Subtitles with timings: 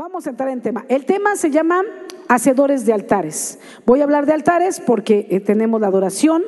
[0.00, 0.86] Vamos a entrar en tema.
[0.88, 1.82] El tema se llama
[2.26, 3.58] hacedores de altares.
[3.84, 6.42] Voy a hablar de altares porque eh, tenemos la adoración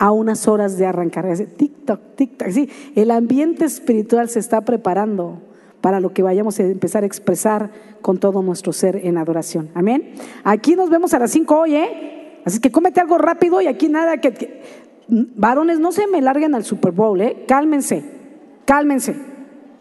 [0.00, 1.24] a unas horas de arrancar.
[1.56, 2.50] Tic toc, tic toc.
[2.50, 5.40] Sí, el ambiente espiritual se está preparando
[5.80, 7.70] para lo que vayamos a empezar a expresar
[8.02, 9.70] con todo nuestro ser en adoración.
[9.74, 10.14] Amén.
[10.42, 12.40] Aquí nos vemos a las 5 hoy, ¿eh?
[12.44, 14.62] Así que cómete algo rápido y aquí nada que,
[15.06, 17.44] varones no se me larguen al Super Bowl, ¿eh?
[17.46, 18.02] Cálmense,
[18.64, 19.14] cálmense.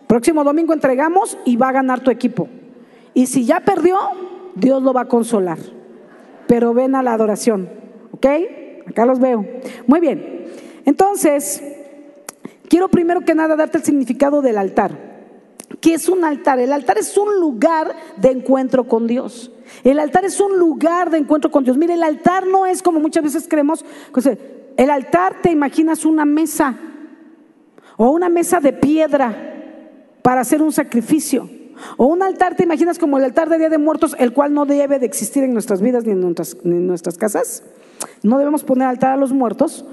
[0.06, 2.48] Próximo domingo entregamos y va a ganar tu equipo.
[3.14, 3.98] Y si ya perdió,
[4.56, 5.58] Dios lo va a consolar.
[6.48, 7.70] Pero ven a la adoración,
[8.12, 8.26] ¿ok?
[8.88, 9.46] Acá los veo.
[9.88, 10.46] Muy bien.
[10.86, 11.62] Entonces,
[12.68, 15.10] quiero primero que nada darte el significado del altar.
[15.82, 16.60] ¿Qué es un altar?
[16.60, 19.52] El altar es un lugar de encuentro con Dios.
[19.84, 21.78] El altar es un lugar de encuentro con Dios.
[21.78, 23.86] Mire, el altar no es como muchas veces creemos.
[24.76, 26.76] El altar te imaginas una mesa
[27.98, 29.36] o una mesa de piedra
[30.22, 31.50] para hacer un sacrificio.
[31.98, 34.66] O un altar te imaginas como el altar de Día de Muertos, el cual no
[34.66, 37.64] debe de existir en nuestras vidas ni en nuestras, ni casas.
[38.24, 39.86] No debemos poner altar a los muertos.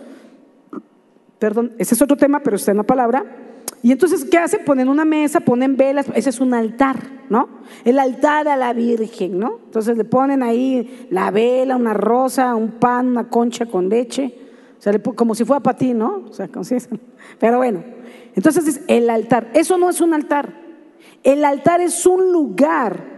[1.39, 3.25] Perdón, ese es otro tema, pero está en la palabra.
[3.83, 4.65] Y entonces, ¿qué hacen?
[4.65, 6.97] Ponen una mesa, ponen velas, ese es un altar,
[7.29, 7.49] ¿no?
[7.85, 9.61] El altar a la Virgen, ¿no?
[9.65, 14.35] Entonces le ponen ahí la vela, una rosa, un pan, una concha con leche,
[14.79, 16.25] o sea, como si fuera para ti, ¿no?
[16.29, 16.49] O sea,
[17.39, 17.85] pero bueno,
[18.35, 19.51] entonces es el altar.
[19.55, 20.66] Eso no es un altar.
[21.27, 23.17] El altar es un lugar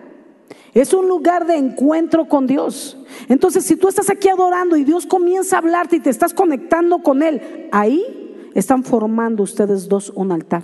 [0.75, 2.97] es un lugar de encuentro con Dios.
[3.29, 6.99] Entonces, si tú estás aquí adorando y Dios comienza a hablarte y te estás conectando
[6.99, 10.63] con Él, ahí están formando ustedes dos un altar,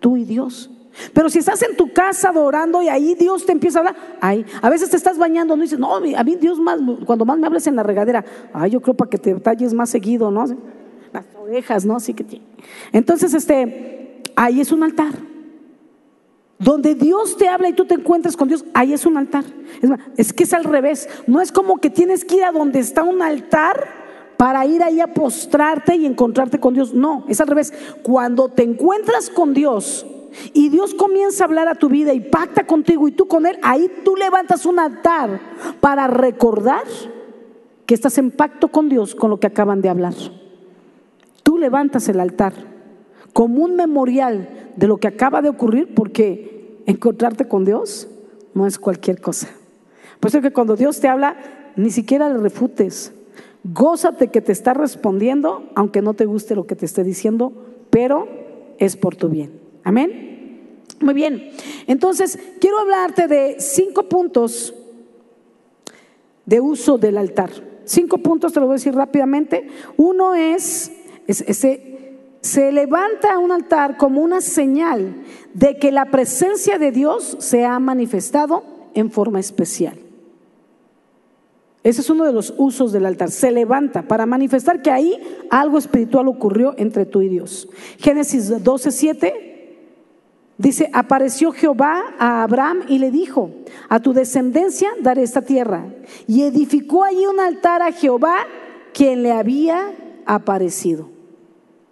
[0.00, 0.70] tú y Dios.
[1.14, 4.44] Pero si estás en tu casa adorando y ahí Dios te empieza a hablar, ay,
[4.60, 7.46] a veces te estás bañando, no dices, no, a mí Dios más, cuando más me
[7.46, 10.44] hables en la regadera, ay, yo creo para que te talles más seguido, ¿no?
[11.12, 11.96] Las orejas, ¿no?
[11.96, 12.42] Así que
[12.92, 15.31] Entonces, este, ahí es un altar.
[16.62, 19.44] Donde Dios te habla y tú te encuentras con Dios, ahí es un altar.
[20.16, 21.08] Es, que es al revés.
[21.26, 23.88] No es como que tienes que ir a donde está un altar
[24.36, 26.94] para ir ahí a postrarte y encontrarte con Dios.
[26.94, 27.72] No, es al revés.
[28.02, 30.06] Cuando te encuentras con Dios
[30.52, 33.58] y Dios comienza a hablar a tu vida y pacta contigo y tú con Él,
[33.62, 35.40] ahí tú levantas un altar
[35.80, 36.84] para recordar
[37.86, 40.14] que estás en pacto con Dios con lo que acaban de hablar.
[41.42, 42.52] Tú levantas el altar
[43.32, 46.51] como un memorial de lo que acaba de ocurrir porque
[46.86, 48.08] encontrarte con Dios
[48.54, 49.48] no es cualquier cosa.
[50.20, 51.36] Por eso que cuando Dios te habla,
[51.76, 53.12] ni siquiera le refutes
[53.64, 57.52] Gózate que te está respondiendo, aunque no te guste lo que te esté diciendo,
[57.90, 58.28] pero
[58.78, 59.52] es por tu bien.
[59.84, 60.80] Amén.
[61.00, 61.50] Muy bien.
[61.86, 64.74] Entonces, quiero hablarte de cinco puntos
[66.44, 67.50] de uso del altar.
[67.84, 69.68] Cinco puntos, te lo voy a decir rápidamente.
[69.96, 70.90] Uno es,
[72.42, 75.14] se levanta un altar como una señal
[75.54, 78.64] de que la presencia de Dios se ha manifestado
[78.94, 79.98] en forma especial.
[81.84, 83.30] Ese es uno de los usos del altar.
[83.30, 85.20] Se levanta para manifestar que ahí
[85.50, 87.68] algo espiritual ocurrió entre tú y Dios.
[87.98, 89.78] Génesis 12, 7
[90.58, 93.50] dice, apareció Jehová a Abraham y le dijo,
[93.88, 95.86] a tu descendencia daré esta tierra.
[96.26, 98.46] Y edificó allí un altar a Jehová
[98.92, 99.92] quien le había
[100.26, 101.21] aparecido.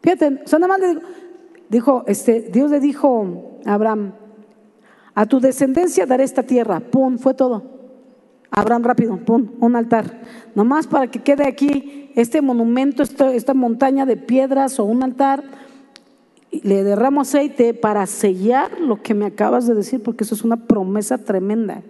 [0.02, 0.98] Fíjate, o nada más le
[1.68, 4.12] dijo, este, Dios le dijo a Abraham,
[5.14, 6.80] a tu descendencia daré esta tierra.
[6.80, 7.80] Pum, fue todo.
[8.50, 10.22] Abraham rápido, pon un altar.
[10.54, 15.44] Nomás para que quede aquí este monumento, esta, montaña de piedras o un altar.
[16.50, 20.66] Le derramo aceite para sellar lo que me acabas de decir, porque eso es una
[20.66, 21.82] promesa tremenda.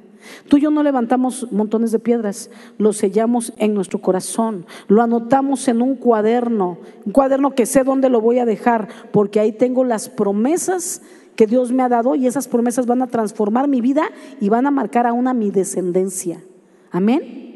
[0.48, 5.69] Tú y yo no levantamos montones de piedras, lo sellamos en nuestro corazón, lo anotamos
[5.69, 9.84] en un cuaderno, un cuaderno que sé dónde lo voy a dejar, porque ahí tengo
[9.84, 11.03] las promesas
[11.36, 14.03] que Dios me ha dado y esas promesas van a transformar mi vida
[14.41, 16.42] y van a marcar aún a mi descendencia.
[16.91, 17.50] Amén.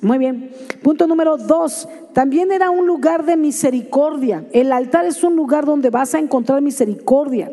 [0.00, 0.50] Muy bien.
[0.82, 1.88] Punto número dos.
[2.12, 4.46] También era un lugar de misericordia.
[4.52, 7.50] El altar es un lugar donde vas a encontrar misericordia.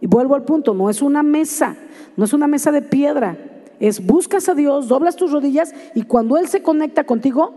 [0.00, 1.76] Y vuelvo al punto, no es una mesa,
[2.16, 3.38] no es una mesa de piedra.
[3.80, 7.52] Es buscas a Dios, doblas tus rodillas y cuando Él se conecta contigo,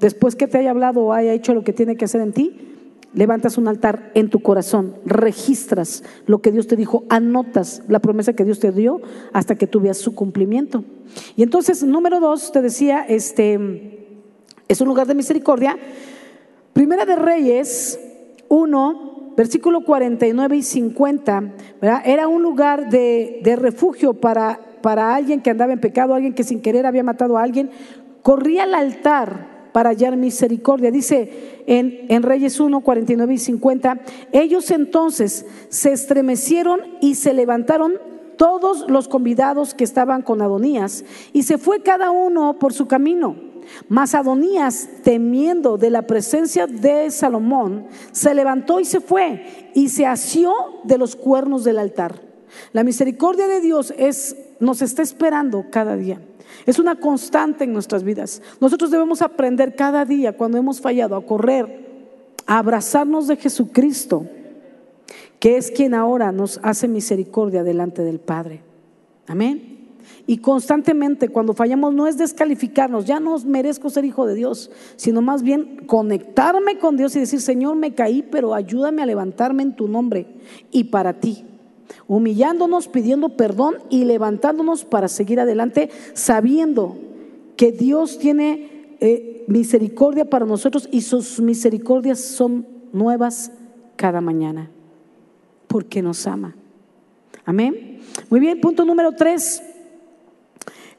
[0.00, 2.74] después que te haya hablado o haya hecho lo que tiene que hacer en ti,
[3.14, 8.34] levantas un altar en tu corazón, registras lo que Dios te dijo, anotas la promesa
[8.34, 9.00] que Dios te dio
[9.32, 10.84] hasta que tú su cumplimiento.
[11.36, 14.18] Y entonces, número dos, te decía, este
[14.68, 15.78] es un lugar de misericordia.
[16.72, 18.00] Primera de Reyes
[18.48, 21.52] 1, versículo 49 y 50,
[22.04, 26.44] era un lugar de, de refugio para, para alguien que andaba en pecado, alguien que
[26.44, 27.70] sin querer había matado a alguien.
[28.20, 30.90] Corría al altar para hallar misericordia.
[30.90, 34.00] Dice en, Reyes 1, 49 y 50,
[34.32, 37.94] ellos entonces se estremecieron y se levantaron
[38.36, 43.36] todos los convidados que estaban con Adonías y se fue cada uno por su camino.
[43.88, 50.04] Mas Adonías, temiendo de la presencia de Salomón, se levantó y se fue y se
[50.04, 50.52] asió
[50.84, 52.20] de los cuernos del altar.
[52.72, 56.20] La misericordia de Dios es, nos está esperando cada día.
[56.66, 58.42] Es una constante en nuestras vidas.
[58.60, 61.84] Nosotros debemos aprender cada día cuando hemos fallado a correr,
[62.46, 64.26] a abrazarnos de Jesucristo,
[65.38, 68.62] que es quien ahora nos hace misericordia delante del Padre.
[69.26, 69.74] Amén.
[70.26, 75.20] Y constantemente cuando fallamos no es descalificarnos, ya no merezco ser hijo de Dios, sino
[75.20, 79.76] más bien conectarme con Dios y decir, Señor, me caí, pero ayúdame a levantarme en
[79.76, 80.26] tu nombre
[80.70, 81.44] y para ti.
[82.06, 86.96] Humillándonos, pidiendo perdón y levantándonos para seguir adelante, sabiendo
[87.56, 93.52] que Dios tiene eh, misericordia para nosotros y sus misericordias son nuevas
[93.96, 94.70] cada mañana,
[95.66, 96.54] porque nos ama.
[97.44, 98.00] Amén.
[98.30, 99.62] Muy bien, punto número tres.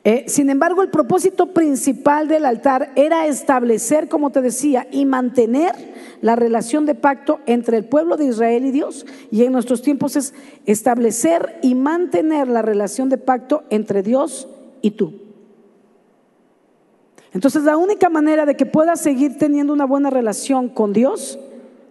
[0.08, 5.74] Eh, sin embargo, el propósito principal del altar era establecer, como te decía, y mantener
[6.22, 9.08] la relación de pacto entre el pueblo de Israel y Dios.
[9.32, 10.36] Y en nuestros tiempos es
[10.68, 14.48] establecer y mantener la relación de pacto entre Dios
[14.84, 15.14] y tú.
[17.34, 21.40] Entonces, la única manera de que puedas seguir teniendo una buena relación con Dios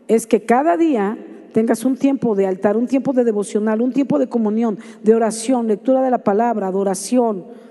[0.07, 1.19] es que cada día
[1.53, 5.67] tengas un tiempo de altar, un tiempo de devocional, un tiempo de comunión, de oración,
[5.67, 7.64] lectura de la palabra, adoración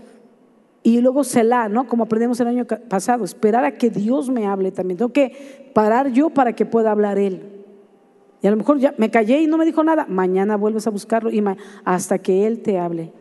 [0.84, 1.88] y luego Selah, ¿no?
[1.88, 4.98] Como aprendimos el año pasado, esperar a que Dios me hable también.
[4.98, 7.64] Tengo que parar yo para que pueda hablar Él.
[8.42, 10.06] Y a lo mejor ya me callé y no me dijo nada.
[10.10, 11.42] Mañana vuelves a buscarlo y
[11.86, 13.14] hasta que Él te hable.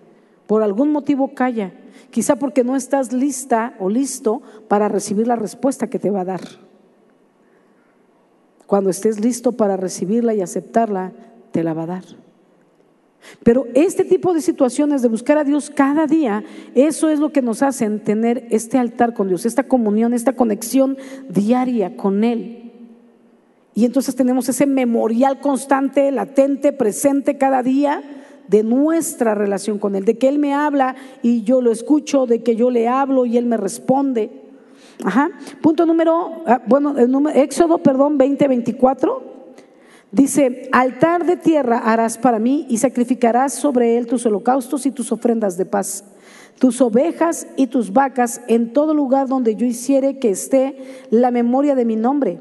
[0.49, 1.73] Por algún motivo calla.
[2.11, 6.25] Quizá porque no estás lista o listo para recibir la respuesta que te va a
[6.25, 6.41] dar.
[8.67, 11.13] Cuando estés listo para recibirla y aceptarla,
[11.53, 12.05] te la va a dar.
[13.43, 17.43] Pero este tipo de situaciones de buscar a Dios cada día, eso es lo que
[17.43, 20.97] nos hacen tener este altar con Dios, esta comunión, esta conexión
[21.29, 22.73] diaria con Él.
[23.75, 28.03] Y entonces tenemos ese memorial constante, latente, presente cada día
[28.49, 32.43] de nuestra relación con Él, de que Él me habla y yo lo escucho, de
[32.43, 34.43] que yo le hablo y Él me responde.
[35.03, 35.31] Ajá.
[35.63, 39.32] Punto número, ah, bueno, el número, Éxodo, perdón, 20, 24.
[40.13, 45.11] Dice, altar de tierra harás para mí y sacrificarás sobre él tus holocaustos y tus
[45.11, 46.05] ofrendas de paz,
[46.59, 50.77] tus ovejas y tus vacas en todo lugar donde yo hiciere que esté
[51.09, 52.41] la memoria de mi nombre.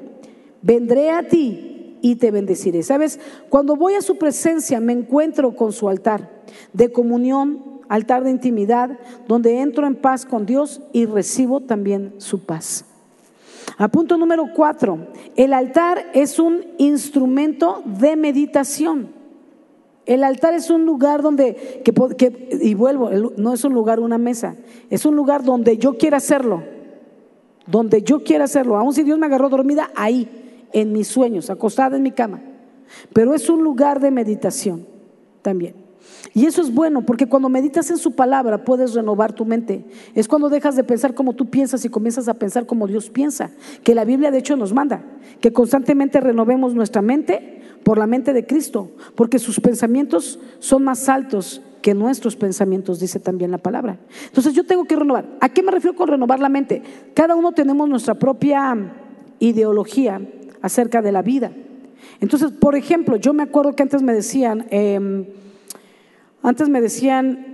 [0.62, 2.84] Vendré a ti y te bendeciré.
[2.84, 3.22] ¿Sabes?
[3.48, 6.30] Cuando voy a su presencia me encuentro con su altar
[6.74, 12.46] de comunión, altar de intimidad, donde entro en paz con Dios y recibo también su
[12.46, 12.86] paz.
[13.78, 19.10] A punto número cuatro, el altar es un instrumento de meditación.
[20.06, 24.56] El altar es un lugar donde, que, y vuelvo, no es un lugar, una mesa,
[24.90, 26.64] es un lugar donde yo quiera hacerlo,
[27.68, 30.28] donde yo quiera hacerlo, aun si Dios me agarró dormida ahí,
[30.74, 32.42] en mis sueños, acostada en mi cama.
[33.14, 34.86] Pero es un lugar de meditación
[35.42, 35.81] también.
[36.34, 39.86] Y eso es bueno porque cuando meditas en su palabra puedes renovar tu mente.
[40.16, 43.52] Es cuando dejas de pensar como tú piensas y comienzas a pensar como Dios piensa.
[43.84, 45.04] Que la Biblia de hecho nos manda.
[45.42, 48.92] Que constantemente renovemos nuestra mente por la mente de Cristo.
[49.16, 53.98] Porque sus pensamientos son más altos que nuestros pensamientos, dice también la palabra.
[54.28, 55.26] Entonces yo tengo que renovar.
[55.42, 56.84] ¿A qué me refiero con renovar la mente?
[57.16, 58.94] Cada uno tenemos nuestra propia
[59.40, 60.22] ideología
[60.62, 61.52] acerca de la vida.
[62.20, 64.68] Entonces, por ejemplo, yo me acuerdo que antes me decían...
[64.70, 65.34] Eh,
[66.44, 67.52] antes me decían,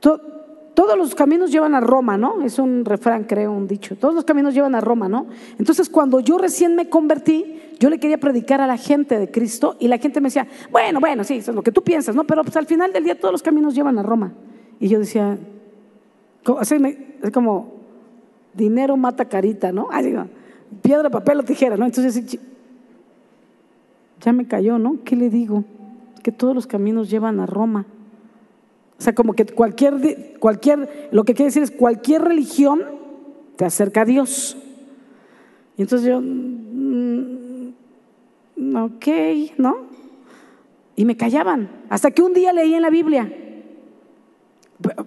[0.00, 2.42] todos los caminos llevan a Roma, ¿no?
[2.42, 3.96] Es un refrán, creo, un dicho.
[3.96, 5.26] Todos los caminos llevan a Roma, ¿no?
[5.58, 9.76] Entonces, cuando yo recién me convertí, yo le quería predicar a la gente de Cristo
[9.80, 12.24] y la gente me decía, bueno, bueno, sí, eso es lo que tú piensas, ¿no?
[12.24, 14.34] Pero pues al final del día todos los caminos llevan a Roma.
[14.78, 15.38] Y yo decía,
[17.22, 17.72] es como
[18.52, 19.88] dinero mata carita, ¿no?
[20.82, 21.86] piedra, papel o tijera, ¿no?
[21.86, 22.38] Entonces,
[24.20, 24.98] ya me cayó, ¿no?
[25.04, 25.64] ¿Qué le digo?
[26.26, 27.86] Que todos los caminos llevan a Roma.
[28.98, 32.82] O sea, como que cualquier, cualquier, lo que quiere decir es cualquier religión
[33.54, 34.56] te acerca a Dios.
[35.76, 37.74] Y entonces yo, mm,
[38.74, 39.06] ok,
[39.56, 39.86] ¿no?
[40.96, 41.70] Y me callaban.
[41.90, 43.32] Hasta que un día leí en la Biblia.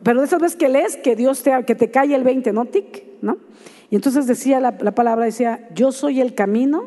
[0.01, 2.63] Pero de esas veces que lees, que Dios te, que te calle el 20, ¿no?
[2.63, 3.39] Tic, ¿no?
[3.89, 6.85] Y entonces decía la, la palabra, decía, yo soy el camino,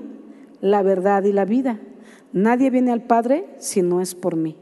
[0.62, 1.80] la verdad y la vida.
[2.32, 4.56] Nadie viene al Padre si no es por mí.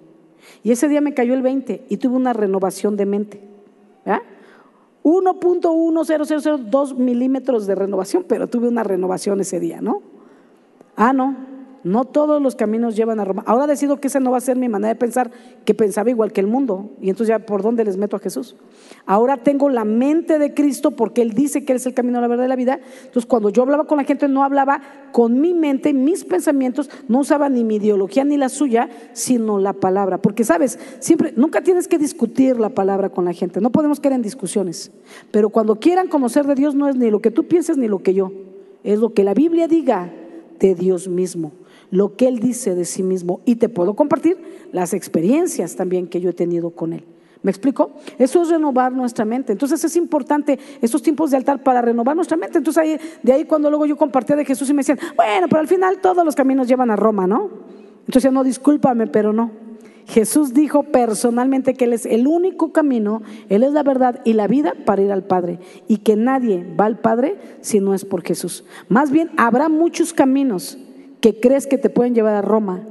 [0.62, 3.50] Y ese día me cayó el 20 y tuve una renovación de mente.
[5.02, 10.02] 1.10002 milímetros de renovación, pero tuve una renovación ese día, ¿no?
[10.96, 11.36] Ah, no.
[11.82, 13.42] No todos los caminos llevan a Roma.
[13.46, 15.30] Ahora decido que esa no va a ser mi manera de pensar,
[15.64, 16.90] que pensaba igual que el mundo.
[17.00, 18.56] Y entonces ya, ¿por dónde les meto a Jesús?
[19.06, 22.28] Ahora tengo la mente de Cristo porque Él dice que Él es el camino, la
[22.28, 22.80] verdad y la vida.
[23.04, 24.82] Entonces cuando yo hablaba con la gente, no hablaba
[25.12, 29.72] con mi mente, mis pensamientos, no usaba ni mi ideología ni la suya, sino la
[29.72, 30.18] palabra.
[30.18, 30.78] Porque, ¿sabes?
[30.98, 33.62] Siempre, nunca tienes que discutir la palabra con la gente.
[33.62, 34.92] No podemos caer en discusiones.
[35.30, 38.02] Pero cuando quieran conocer de Dios, no es ni lo que tú pienses ni lo
[38.02, 38.32] que yo.
[38.84, 40.12] Es lo que la Biblia diga
[40.58, 41.52] de Dios mismo
[41.90, 44.38] lo que Él dice de sí mismo y te puedo compartir
[44.72, 47.04] las experiencias también que yo he tenido con Él.
[47.42, 47.92] ¿Me explico?
[48.18, 49.52] Eso es renovar nuestra mente.
[49.52, 52.58] Entonces es importante estos tiempos de altar para renovar nuestra mente.
[52.58, 55.60] Entonces ahí, de ahí cuando luego yo compartía de Jesús y me decían, bueno, pero
[55.60, 57.48] al final todos los caminos llevan a Roma, ¿no?
[58.06, 59.52] Entonces no, discúlpame, pero no.
[60.06, 64.46] Jesús dijo personalmente que Él es el único camino, Él es la verdad y la
[64.46, 65.60] vida para ir al Padre.
[65.88, 68.64] Y que nadie va al Padre si no es por Jesús.
[68.88, 70.76] Más bien, habrá muchos caminos
[71.20, 72.82] que crees que te pueden llevar a Roma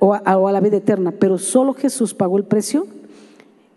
[0.00, 2.86] o, a, la vida eterna, pero solo Jesús pagó el precio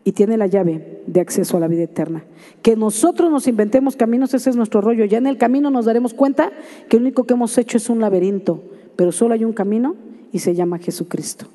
[0.03, 2.23] y tiene la llave de acceso a la vida eterna.
[2.61, 5.05] Que nosotros nos inventemos caminos, ese es nuestro rollo.
[5.05, 6.51] Ya en el camino nos daremos cuenta
[6.87, 8.63] que lo único que hemos hecho es un laberinto,
[8.95, 9.95] pero solo hay un camino
[10.31, 11.45] y se llama Jesucristo.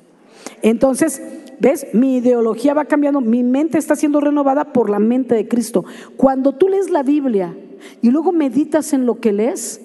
[0.61, 1.21] Entonces,
[1.59, 1.87] ¿ves?
[1.93, 5.85] Mi ideología va cambiando, mi mente está siendo renovada por la mente de Cristo.
[6.17, 7.55] Cuando tú lees la Biblia
[8.01, 9.81] y luego meditas en lo que lees,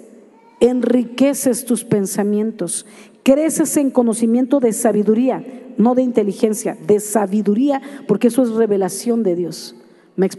[0.60, 2.86] enriqueces tus pensamientos,
[3.22, 5.44] creces en conocimiento de sabiduría,
[5.78, 9.76] no de inteligencia, de sabiduría, porque eso es revelación de Dios.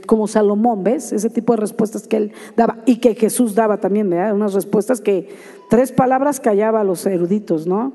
[0.06, 1.12] Como Salomón, ¿ves?
[1.12, 4.36] Ese tipo de respuestas que él daba y que Jesús daba también, ¿verdad?
[4.36, 5.30] Unas respuestas que
[5.72, 7.94] tres palabras callaba a los eruditos, ¿no?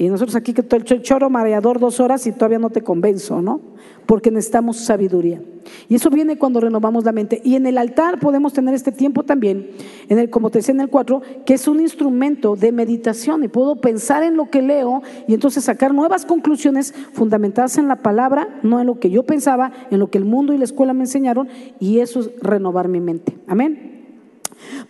[0.00, 0.64] Y nosotros aquí que
[0.94, 3.60] el choro mareador dos horas y todavía no te convenzo, ¿no?
[4.06, 5.42] Porque necesitamos sabiduría.
[5.88, 7.42] Y eso viene cuando renovamos la mente.
[7.44, 9.70] Y en el altar podemos tener este tiempo también,
[10.08, 13.48] en el, como te decía en el 4, que es un instrumento de meditación y
[13.48, 18.60] puedo pensar en lo que leo y entonces sacar nuevas conclusiones fundamentadas en la palabra,
[18.62, 21.02] no en lo que yo pensaba, en lo que el mundo y la escuela me
[21.02, 21.48] enseñaron,
[21.80, 23.36] y eso es renovar mi mente.
[23.48, 24.06] Amén.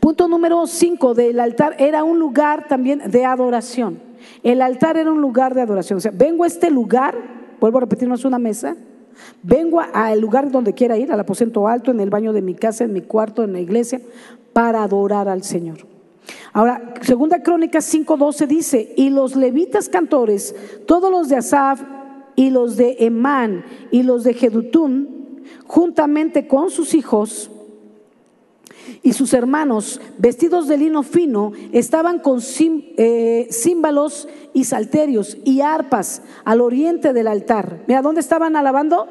[0.01, 4.08] Punto número 5 del altar era un lugar también de adoración.
[4.43, 5.99] El altar era un lugar de adoración.
[5.99, 7.17] O sea, vengo a este lugar,
[7.61, 8.77] vuelvo a repetir, no es una mesa.
[9.43, 12.85] Vengo al lugar donde quiera ir, al aposento alto, en el baño de mi casa,
[12.85, 14.01] en mi cuarto, en la iglesia,
[14.53, 15.79] para adorar al Señor.
[16.53, 20.55] Ahora, segunda crónica 5:12 dice, y los levitas cantores,
[20.87, 21.83] todos los de Asaf
[22.37, 27.51] y los de Emán y los de Jedutún, juntamente con sus hijos,
[29.03, 36.23] y sus hermanos, vestidos de lino fino, estaban con eh, címbalos y salterios y arpas
[36.45, 37.85] al oriente del altar.
[37.87, 39.07] Mira, ¿dónde estaban alabando?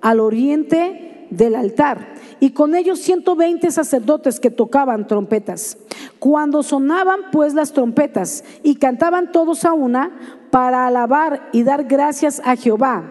[0.00, 2.14] Al oriente del altar.
[2.40, 5.78] Y con ellos 120 sacerdotes que tocaban trompetas.
[6.18, 10.12] Cuando sonaban pues las trompetas y cantaban todos a una
[10.50, 13.10] para alabar y dar gracias a Jehová.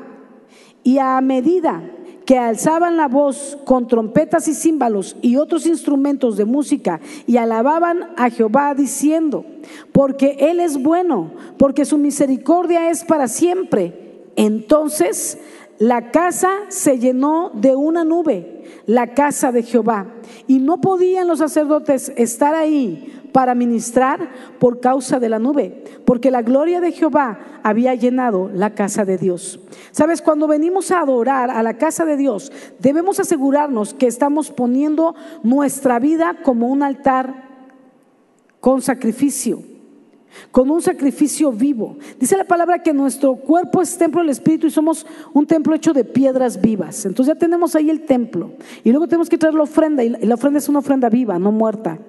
[0.84, 1.82] Y a medida
[2.26, 8.12] que alzaban la voz con trompetas y címbalos y otros instrumentos de música y alababan
[8.18, 9.46] a Jehová diciendo,
[9.92, 14.26] porque Él es bueno, porque su misericordia es para siempre.
[14.36, 15.38] Entonces
[15.80, 20.14] la casa se llenó de una nube, la casa de Jehová,
[20.48, 26.32] y no podían los sacerdotes estar ahí para ministrar por causa de la nube, porque
[26.32, 29.60] la gloria de Jehová había llenado la casa de Dios.
[29.92, 35.16] Sabes, cuando venimos a adorar a la casa de Dios, debemos asegurarnos que estamos poniendo
[35.44, 37.50] nuestra vida como un altar
[38.62, 39.74] con sacrificio
[40.52, 41.98] con un sacrificio vivo.
[42.20, 45.94] Dice la palabra que nuestro cuerpo es templo del Espíritu y somos un templo hecho
[45.94, 47.06] de piedras vivas.
[47.06, 48.54] Entonces ya tenemos ahí el templo.
[48.84, 50.04] Y luego tenemos que traer la ofrenda.
[50.04, 52.00] Y la ofrenda es una ofrenda viva, no muerta.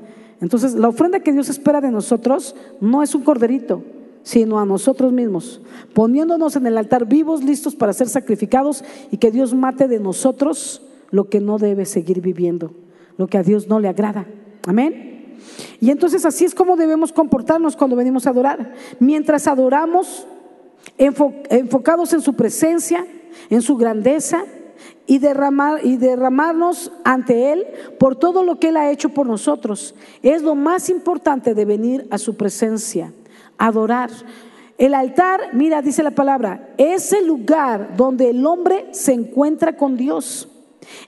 [0.45, 3.83] Entonces, la ofrenda que Dios espera de nosotros no es un corderito,
[4.23, 5.63] sino a nosotros mismos,
[5.95, 10.83] poniéndonos en el altar vivos, listos para ser sacrificados y que Dios mate de nosotros
[11.11, 12.73] lo que no debe seguir viviendo,
[13.17, 14.27] lo que a Dios no le agrada.
[14.67, 15.39] Amén.
[15.81, 18.75] Y entonces así es como debemos comportarnos cuando venimos a adorar.
[19.01, 20.27] Mientras adoramos,
[20.99, 23.07] enfocados en su presencia,
[23.49, 24.45] en su grandeza,
[25.06, 27.66] y, derramar, y derramarnos ante Él
[27.99, 29.94] por todo lo que Él ha hecho por nosotros.
[30.23, 33.12] Es lo más importante de venir a su presencia,
[33.58, 34.11] adorar.
[34.78, 39.96] El altar, mira, dice la palabra, es el lugar donde el hombre se encuentra con
[39.96, 40.49] Dios.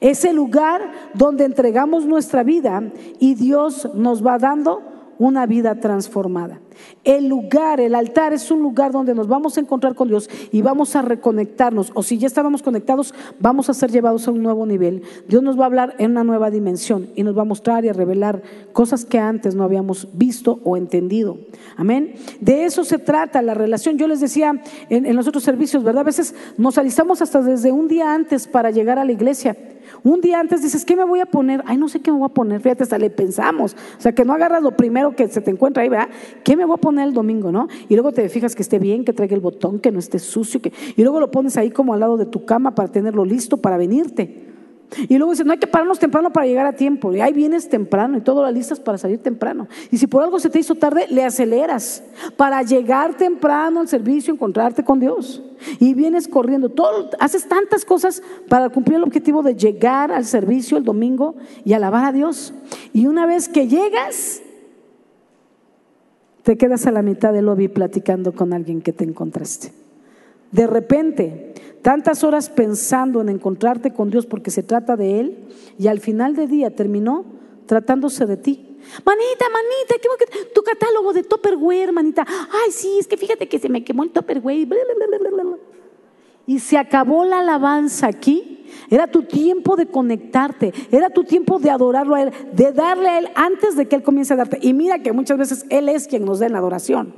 [0.01, 2.83] Es el lugar donde entregamos nuestra vida
[3.19, 6.61] y Dios nos va dando una vida transformada.
[7.05, 10.63] El lugar, el altar es un lugar donde nos vamos a encontrar con Dios y
[10.63, 11.91] vamos a reconectarnos.
[11.95, 15.03] O si ya estábamos conectados, vamos a ser llevados a un nuevo nivel.
[15.29, 17.89] Dios nos va a hablar en una nueva dimensión y nos va a mostrar y
[17.89, 18.43] a revelar
[18.73, 21.39] cosas que antes no habíamos visto o entendido.
[21.77, 22.15] Amén.
[22.41, 23.99] De eso se trata la relación.
[23.99, 26.03] Yo les decía en, en los otros servicios, ¿verdad?
[26.03, 29.57] A veces nos alistamos hasta desde un día antes para llegar a la iglesia.
[30.03, 31.63] Un día antes dices, ¿qué me voy a poner?
[31.67, 32.61] Ay, no sé qué me voy a poner.
[32.61, 33.75] Fíjate, hasta le pensamos.
[33.99, 36.09] O sea, que no agarras lo primero que se te encuentra ahí, ¿verdad?
[36.45, 37.69] ¿Qué me voy a poner el domingo, no?
[37.89, 40.61] Y luego te fijas que esté bien, que traiga el botón, que no esté sucio.
[40.61, 40.73] Que...
[40.97, 43.77] Y luego lo pones ahí como al lado de tu cama para tenerlo listo para
[43.77, 44.46] venirte.
[45.09, 47.13] Y luego dice, no hay que pararnos temprano para llegar a tiempo.
[47.13, 49.69] Y ahí vienes temprano y todo lo listas para salir temprano.
[49.91, 52.03] Y si por algo se te hizo tarde, le aceleras
[52.37, 55.43] para llegar temprano al servicio, encontrarte con Dios.
[55.81, 56.69] Y vienes corriendo.
[56.69, 61.73] Todo, haces tantas cosas para cumplir el objetivo de llegar al servicio el domingo y
[61.73, 62.55] alabar a Dios.
[62.93, 64.43] Y una vez que llegas,
[66.43, 69.73] te quedas a la mitad del lobby platicando con alguien que te encontraste.
[70.53, 71.46] De repente,
[71.87, 75.47] tantas horas pensando en encontrarte con Dios porque se trata de Él
[75.79, 77.25] y al final del día terminó
[77.67, 78.77] tratándose de ti.
[79.05, 82.27] Manita, manita, ¿qué, tu catálogo de Topperware, manita.
[82.27, 84.67] Ay, sí, es que fíjate que se me quemó el Topperware.
[86.49, 88.67] Y se acabó la alabanza aquí.
[88.91, 93.19] Era tu tiempo de conectarte, era tu tiempo de adorarlo a Él, de darle a
[93.21, 94.59] Él antes de que Él comience a darte.
[94.61, 97.15] Y mira que muchas veces Él es quien nos da la adoración.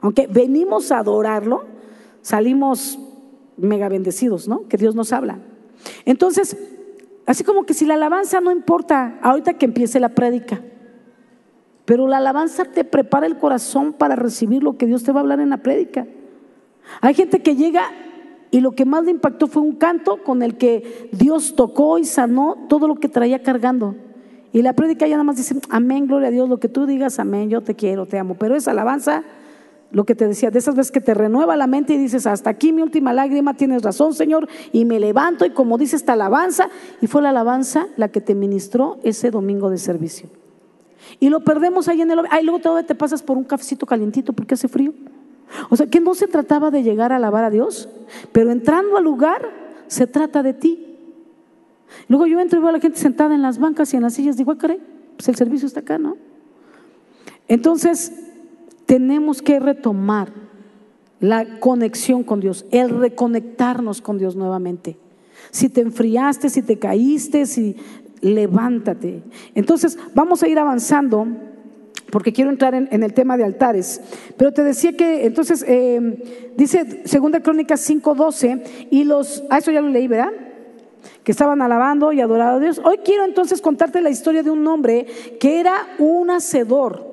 [0.00, 1.64] Aunque venimos a adorarlo,
[2.20, 3.00] salimos
[3.56, 4.68] mega bendecidos, ¿no?
[4.68, 5.38] Que Dios nos habla.
[6.04, 6.56] Entonces,
[7.26, 10.60] así como que si la alabanza no importa, ahorita que empiece la prédica,
[11.84, 15.22] pero la alabanza te prepara el corazón para recibir lo que Dios te va a
[15.22, 16.06] hablar en la prédica.
[17.00, 17.90] Hay gente que llega
[18.50, 22.04] y lo que más le impactó fue un canto con el que Dios tocó y
[22.04, 23.96] sanó todo lo que traía cargando.
[24.52, 27.18] Y la prédica ya nada más dice, amén, gloria a Dios, lo que tú digas,
[27.18, 28.36] amén, yo te quiero, te amo.
[28.38, 29.24] Pero esa alabanza
[29.92, 32.50] lo que te decía, de esas veces que te renueva la mente y dices, hasta
[32.50, 36.68] aquí mi última lágrima, tienes razón, Señor, y me levanto y como dice esta alabanza,
[37.00, 40.28] y fue la alabanza la que te ministró ese domingo de servicio.
[41.20, 42.20] Y lo perdemos ahí en el...
[42.30, 44.94] Ay, luego todavía te pasas por un cafecito calientito porque hace frío.
[45.68, 47.88] O sea, que no se trataba de llegar a alabar a Dios,
[48.32, 49.50] pero entrando al lugar,
[49.86, 50.96] se trata de ti.
[52.08, 54.14] Luego yo entro y veo a la gente sentada en las bancas y en las
[54.14, 54.80] sillas, digo, caray,
[55.16, 56.16] pues el servicio está acá, ¿no?
[57.48, 58.31] Entonces,
[58.92, 60.34] tenemos que retomar
[61.18, 64.98] la conexión con Dios, el reconectarnos con Dios nuevamente.
[65.50, 67.74] Si te enfriaste, si te caíste, si
[68.20, 69.22] levántate.
[69.54, 71.26] Entonces, vamos a ir avanzando
[72.10, 74.02] porque quiero entrar en, el tema de altares.
[74.36, 79.80] Pero te decía que, entonces, eh, dice Segunda Crónica 5:12, y los, ah, eso ya
[79.80, 80.32] lo leí, ¿verdad?
[81.24, 82.78] Que estaban alabando y adorando a Dios.
[82.84, 85.06] Hoy quiero entonces contarte la historia de un hombre
[85.40, 87.11] que era un hacedor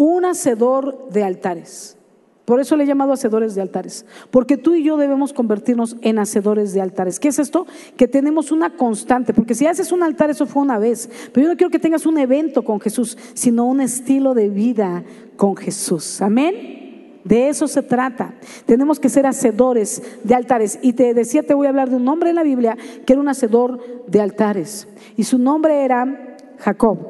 [0.00, 1.98] un hacedor de altares.
[2.46, 6.18] Por eso le he llamado hacedores de altares, porque tú y yo debemos convertirnos en
[6.18, 7.20] hacedores de altares.
[7.20, 7.66] ¿Qué es esto?
[7.98, 11.50] Que tenemos una constante, porque si haces un altar, eso fue una vez, pero yo
[11.50, 15.04] no quiero que tengas un evento con Jesús, sino un estilo de vida
[15.36, 16.22] con Jesús.
[16.22, 17.20] Amén.
[17.22, 18.34] De eso se trata.
[18.64, 20.78] Tenemos que ser hacedores de altares.
[20.80, 23.20] Y te decía, te voy a hablar de un hombre en la Biblia que era
[23.20, 24.88] un hacedor de altares.
[25.18, 27.09] Y su nombre era Jacob.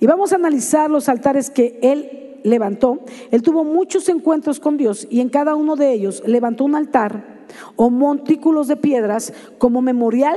[0.00, 3.00] Y vamos a analizar los altares que él levantó.
[3.30, 7.44] Él tuvo muchos encuentros con Dios y en cada uno de ellos levantó un altar
[7.76, 10.36] o montículos de piedras como memorial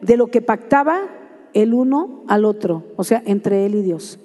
[0.00, 1.00] de lo que pactaba
[1.52, 4.18] el uno al otro, o sea, entre él y Dios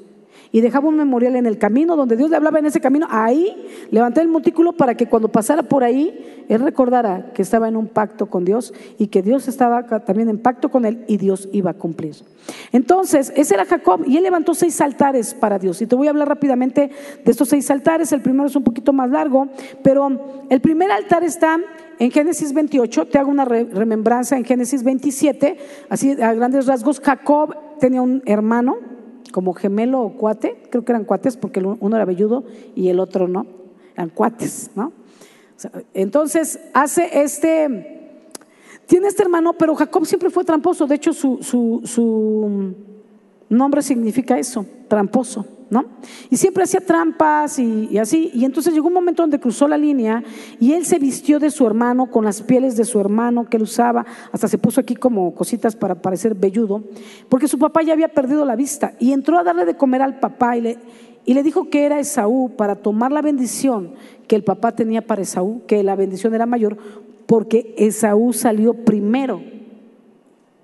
[0.52, 3.08] y dejaba un memorial en el camino donde Dios le hablaba en ese camino.
[3.10, 7.76] Ahí levanté el montículo para que cuando pasara por ahí, él recordara que estaba en
[7.76, 11.50] un pacto con Dios y que Dios estaba también en pacto con él y Dios
[11.52, 12.16] iba a cumplir.
[12.72, 15.82] Entonces, ese era Jacob y él levantó seis altares para Dios.
[15.82, 16.90] Y te voy a hablar rápidamente
[17.24, 18.12] de estos seis altares.
[18.12, 19.50] El primero es un poquito más largo,
[19.84, 21.60] pero el primer altar está
[22.00, 25.58] en Génesis 28, te hago una remembranza en Génesis 27,
[25.90, 28.78] así a grandes rasgos, Jacob tenía un hermano
[29.32, 32.44] como gemelo o cuate, creo que eran cuates porque uno era velludo
[32.76, 33.46] y el otro no,
[33.96, 34.92] eran cuates, ¿no?
[35.94, 38.22] Entonces hace este,
[38.86, 42.74] tiene este hermano, pero Jacob siempre fue tramposo, de hecho su, su, su
[43.50, 45.46] nombre significa eso, tramposo.
[45.70, 45.86] ¿No?
[46.30, 48.32] Y siempre hacía trampas y, así.
[48.34, 50.24] Y entonces llegó un momento donde cruzó la línea
[50.60, 53.64] y él se vistió de su hermano con las pieles de su hermano que él
[53.64, 56.84] usaba, hasta se puso aquí como cositas para parecer velludo,
[57.30, 60.20] porque su papá ya había perdido la vista y entró a darle de comer al
[60.20, 60.78] papá y le,
[61.26, 63.94] y le dijo que era Esaú para tomar la bendición
[64.28, 66.78] que el papá tenía para Esaú, que la bendición era mayor,
[67.26, 69.42] porque Esaú salió primero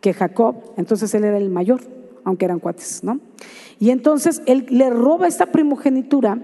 [0.01, 1.81] que Jacob, entonces él era el mayor.
[2.23, 3.19] aunque eran cuates, ¿no?
[3.79, 6.39] Y entonces él le roba esta primogenitura,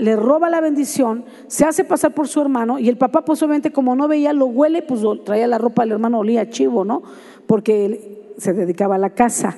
[0.00, 3.72] le roba la bendición, se hace pasar por su hermano y el papá pues obviamente
[3.72, 7.02] como no veía, lo huele, pues traía la ropa del hermano, olía chivo, ¿no?
[7.46, 9.56] Porque se dedicaba a la caza,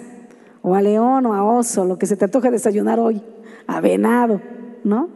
[0.62, 3.20] o a león o a oso, lo que se te antoja desayunar hoy,
[3.66, 4.40] a venado,
[4.82, 5.10] ¿no?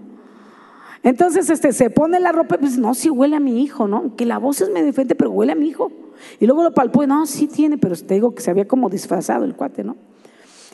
[1.03, 4.15] Entonces este, se pone la ropa y pues no, sí huele a mi hijo, ¿no?
[4.15, 5.91] Que la voz es medio diferente, pero huele a mi hijo.
[6.39, 8.91] Y luego lo palpó y no, sí tiene, pero te digo que se había como
[8.91, 9.97] disfrazado el cuate, ¿no?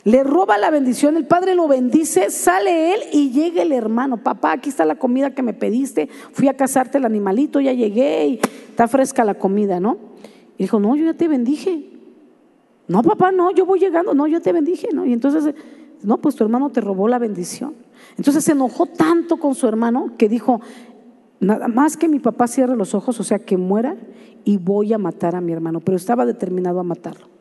[0.05, 4.17] Le roba la bendición, el padre lo bendice, sale él y llega el hermano.
[4.17, 6.09] Papá, aquí está la comida que me pediste.
[6.31, 8.39] Fui a cazarte el animalito, ya llegué y
[8.69, 9.97] está fresca la comida, ¿no?
[10.59, 11.89] Y dijo, no, yo ya te bendije.
[12.87, 15.07] No, papá, no, yo voy llegando, no, yo te bendije, ¿no?
[15.07, 15.55] Y entonces,
[16.03, 17.73] no, pues tu hermano te robó la bendición.
[18.15, 20.61] Entonces se enojó tanto con su hermano que dijo,
[21.39, 23.97] nada más que mi papá cierre los ojos, o sea, que muera
[24.43, 25.79] y voy a matar a mi hermano.
[25.79, 27.34] Pero estaba determinado a matarlo.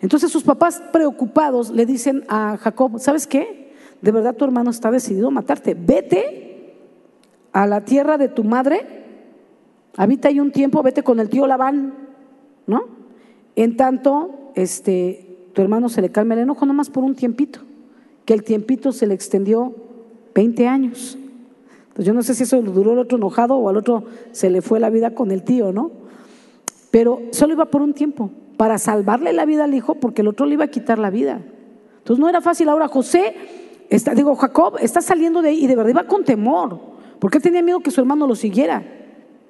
[0.00, 3.72] Entonces sus papás preocupados le dicen a Jacob, ¿sabes qué?
[4.00, 5.74] De verdad tu hermano está decidido a matarte.
[5.74, 6.74] Vete
[7.52, 8.86] a la tierra de tu madre,
[9.96, 11.94] habita ahí un tiempo, vete con el tío Labán,
[12.66, 12.84] ¿no?
[13.56, 17.60] En tanto, este, tu hermano se le calma el enojo nomás por un tiempito,
[18.24, 19.74] que el tiempito se le extendió
[20.34, 21.18] 20 años.
[21.82, 24.62] Entonces yo no sé si eso duró el otro enojado o al otro se le
[24.62, 25.90] fue la vida con el tío, ¿no?
[26.90, 28.30] Pero solo iba por un tiempo
[28.62, 31.40] para salvarle la vida al hijo porque el otro le iba a quitar la vida.
[31.98, 32.68] Entonces no era fácil.
[32.68, 33.34] Ahora José,
[33.90, 36.78] está, digo, Jacob está saliendo de ahí y de verdad iba con temor,
[37.18, 38.84] porque tenía miedo que su hermano lo siguiera.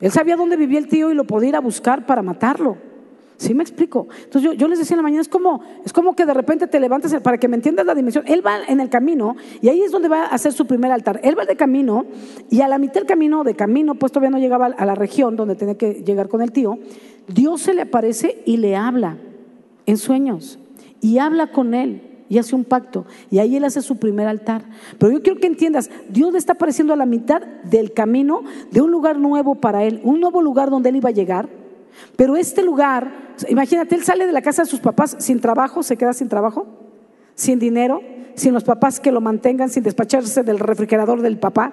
[0.01, 2.79] Él sabía dónde vivía el tío y lo podía ir a buscar para matarlo.
[3.43, 4.07] ¿Sí me explico?
[4.23, 6.79] Entonces yo, les decía en la mañana, es como, es como que de repente te
[6.79, 9.91] levantas, para que me entiendas la dimensión, él va en el camino y ahí es
[9.91, 11.19] donde va a hacer su primer altar.
[11.25, 12.07] Él va de camino
[12.51, 15.35] y a la mitad del camino, de camino, pues todavía no llegaba a la región
[15.35, 16.79] donde tenía que llegar con el tío,
[17.27, 19.19] Dios se le aparece y le habla
[19.87, 20.61] en sueños
[21.01, 24.63] y habla con él y hace un pacto y ahí él hace su primer altar.
[24.99, 28.83] Pero yo quiero que entiendas, Dios le está apareciendo a la mitad del camino de
[28.83, 31.49] un lugar nuevo para él, un nuevo lugar donde él iba a llegar.
[32.17, 35.97] Pero este lugar, imagínate, él sale de la casa de sus papás sin trabajo, se
[35.97, 36.67] queda sin trabajo,
[37.35, 38.01] sin dinero,
[38.35, 41.73] sin los papás que lo mantengan, sin despacharse del refrigerador del papá.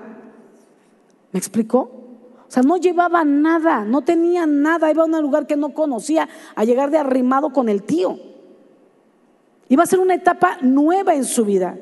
[1.32, 2.00] ¿Me explicó?
[2.48, 6.28] O sea, no llevaba nada, no tenía nada, iba a un lugar que no conocía,
[6.56, 8.18] a llegar de arrimado con el tío.
[9.68, 11.78] Iba a ser una etapa nueva en su vida.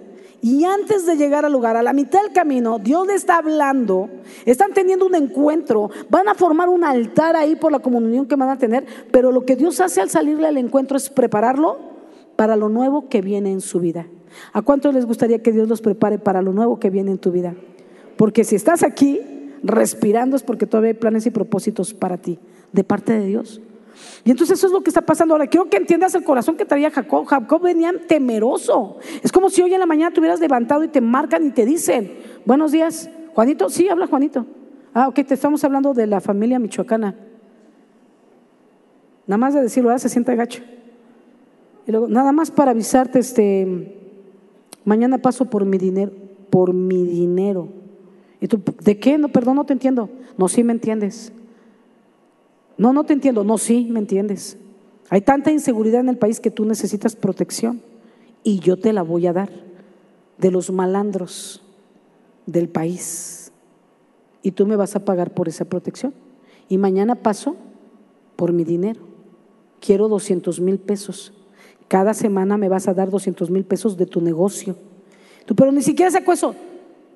[0.47, 4.09] Y antes de llegar al lugar, a la mitad del camino, Dios le está hablando,
[4.45, 8.47] están teniendo un encuentro, van a formar un altar ahí por la comunión que van
[8.47, 11.77] a tener, pero lo que Dios hace al salirle al encuentro es prepararlo
[12.37, 14.07] para lo nuevo que viene en su vida.
[14.53, 17.33] ¿A cuántos les gustaría que Dios los prepare para lo nuevo que viene en tu
[17.33, 17.53] vida?
[18.15, 19.19] Porque si estás aquí,
[19.63, 22.39] respirando es porque todavía hay planes y propósitos para ti,
[22.71, 23.59] de parte de Dios.
[24.23, 25.47] Y entonces eso es lo que está pasando ahora.
[25.47, 27.25] Quiero que entiendas el corazón que traía Jacob.
[27.25, 28.97] Jacob venía temeroso.
[29.23, 31.65] Es como si hoy en la mañana te hubieras levantado y te marcan y te
[31.65, 33.69] dicen, buenos días, Juanito.
[33.69, 34.45] Sí, habla Juanito.
[34.93, 37.15] Ah, ok, te estamos hablando de la familia michoacana.
[39.27, 40.63] Nada más de decirlo, ah, se siente gacho.
[41.85, 44.11] Y luego, nada más para avisarte, este,
[44.83, 46.11] mañana paso por mi dinero,
[46.49, 47.69] por mi dinero.
[48.39, 49.17] ¿Y tú, de qué?
[49.17, 50.09] No, perdón, no te entiendo.
[50.37, 51.31] No, sí me entiendes.
[52.77, 53.43] No, no te entiendo.
[53.43, 54.57] No, sí me entiendes.
[55.09, 57.81] Hay tanta inseguridad en el país que tú necesitas protección
[58.43, 59.49] y yo te la voy a dar
[60.37, 61.63] de los malandros
[62.45, 63.51] del país.
[64.41, 66.13] Y tú me vas a pagar por esa protección.
[66.69, 67.55] Y mañana paso
[68.35, 69.01] por mi dinero.
[69.79, 71.33] Quiero 200 mil pesos.
[71.87, 74.75] Cada semana me vas a dar 200 mil pesos de tu negocio.
[75.45, 76.55] Tú, pero ni siquiera saco eso.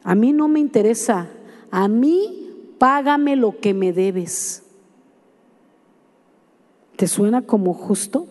[0.04, 1.30] A mí no me interesa.
[1.70, 4.64] A mí págame lo que me debes.
[7.02, 8.28] ¿Te suena como justo?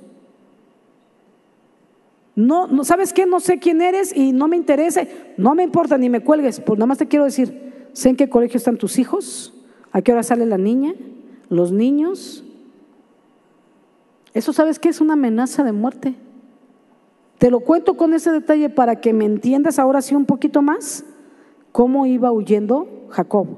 [2.37, 3.26] No, no, ¿sabes qué?
[3.26, 5.02] No sé quién eres y no me interesa.
[5.37, 6.61] No me importa ni me cuelgues.
[6.61, 9.52] Pues nada más te quiero decir, sé en qué colegio están tus hijos,
[9.90, 10.94] a qué hora sale la niña,
[11.48, 12.44] los niños.
[14.35, 16.14] Eso sabes qué es una amenaza de muerte.
[17.38, 21.04] Te lo cuento con ese detalle para que me entiendas ahora sí un poquito más
[21.72, 23.48] cómo iba huyendo Jacob.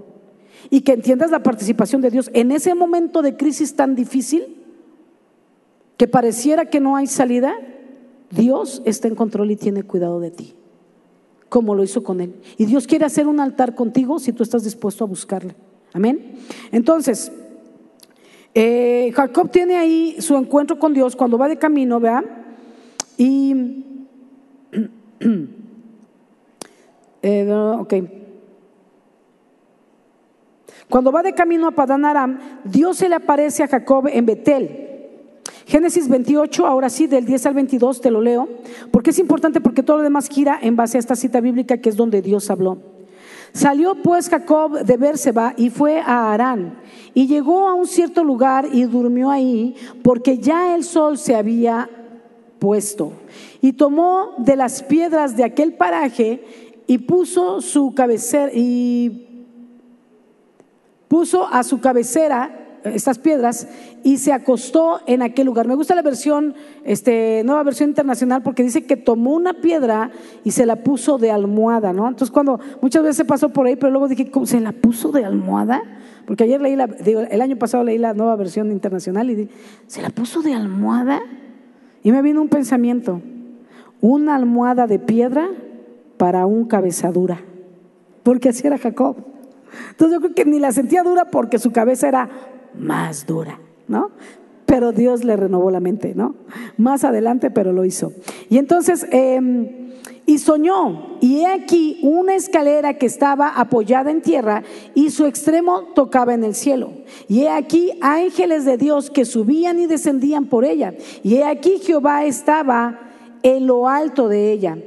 [0.71, 4.62] Y que entiendas la participación de Dios en ese momento de crisis tan difícil
[5.97, 7.55] que pareciera que no hay salida,
[8.31, 10.55] Dios está en control y tiene cuidado de ti,
[11.49, 12.35] como lo hizo con él.
[12.57, 15.55] Y Dios quiere hacer un altar contigo si tú estás dispuesto a buscarle.
[15.93, 16.37] Amén.
[16.71, 17.31] Entonces,
[18.55, 22.25] eh, Jacob tiene ahí su encuentro con Dios cuando va de camino, vea,
[23.17, 23.85] y
[27.23, 27.95] Eh, ok.
[30.89, 34.92] Cuando va de camino a Padán Aram, Dios se le aparece a Jacob en Betel.
[35.67, 38.49] Génesis 28, ahora sí, del 10 al 22, te lo leo,
[38.91, 41.89] porque es importante porque todo lo demás gira en base a esta cita bíblica que
[41.89, 42.79] es donde Dios habló.
[43.53, 46.79] Salió pues Jacob de Bérseba y fue a Harán
[47.13, 51.91] y llegó a un cierto lugar y durmió ahí porque ya el sol se había
[52.59, 53.13] puesto.
[53.61, 56.43] Y tomó de las piedras de aquel paraje
[56.87, 59.47] y puso su cabecera y
[61.09, 63.69] puso a su cabecera estas piedras
[64.03, 65.67] y se acostó en aquel lugar.
[65.67, 70.11] Me gusta la versión, este, nueva versión internacional, porque dice que tomó una piedra
[70.45, 72.09] y se la puso de almohada, ¿no?
[72.09, 75.25] Entonces cuando muchas veces pasó por ahí, pero luego dije, ¿cómo se la puso de
[75.25, 75.83] almohada?
[76.27, 79.55] Porque ayer leí la, digo, el año pasado leí la nueva versión internacional y dije,
[79.87, 81.21] ¿se la puso de almohada?
[82.03, 83.21] Y me vino un pensamiento,
[84.01, 85.49] una almohada de piedra
[86.17, 87.41] para un cabezadura,
[88.23, 89.17] porque así era Jacob.
[89.91, 92.29] Entonces yo creo que ni la sentía dura porque su cabeza era
[92.75, 94.11] más dura, ¿no?
[94.67, 96.35] Pero Dios le renovó la mente, ¿no?
[96.77, 98.13] Más adelante, pero lo hizo.
[98.49, 99.83] Y entonces, em,
[100.25, 104.63] y soñó, y he aquí una escalera que estaba apoyada en tierra
[104.95, 106.93] y su extremo tocaba en el cielo.
[107.29, 110.95] Y he aquí ángeles de Dios que subían y descendían por ella.
[111.23, 113.01] Y he aquí Jehová estaba
[113.43, 114.79] en lo alto de ella,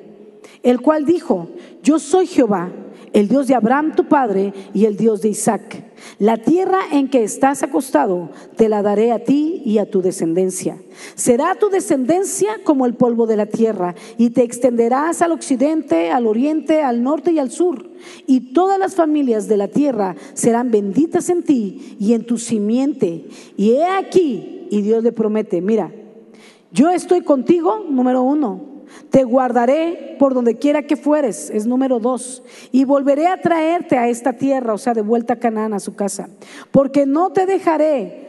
[0.64, 1.50] el cual dijo,
[1.84, 2.72] yo soy Jehová,
[3.16, 5.86] el Dios de Abraham tu padre y el Dios de Isaac.
[6.20, 10.78] La tierra en que estás acostado te la daré a ti y a tu descendencia.
[11.16, 16.28] Será tu descendencia como el polvo de la tierra y te extenderás al occidente, al
[16.28, 17.90] oriente, al norte y al sur.
[18.28, 23.28] Y todas las familias de la tierra serán benditas en ti y en tu simiente.
[23.56, 25.90] Y he aquí, y Dios le promete, mira,
[26.74, 28.75] yo estoy contigo, número uno
[29.10, 32.44] te guardaré por donde quiera que fueres, es número dos.
[32.72, 35.96] Y volveré a traerte a esta tierra, o sea, de vuelta a Canaán, a su
[35.96, 36.30] casa.
[36.72, 38.26] Porque no te dejaré,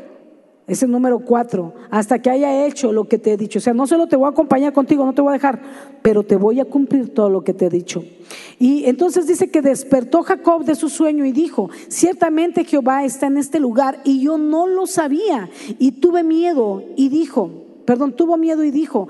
[0.66, 3.58] es el número cuatro, hasta que haya hecho lo que te he dicho.
[3.58, 5.60] O sea, no solo te voy a acompañar contigo, no te voy a dejar,
[6.02, 8.04] pero te voy a cumplir todo lo que te he dicho.
[8.58, 13.36] Y entonces dice que despertó Jacob de su sueño y dijo, ciertamente Jehová está en
[13.36, 15.48] este lugar y yo no lo sabía.
[15.78, 17.50] Y tuve miedo y dijo,
[17.84, 19.08] perdón, tuvo miedo y dijo,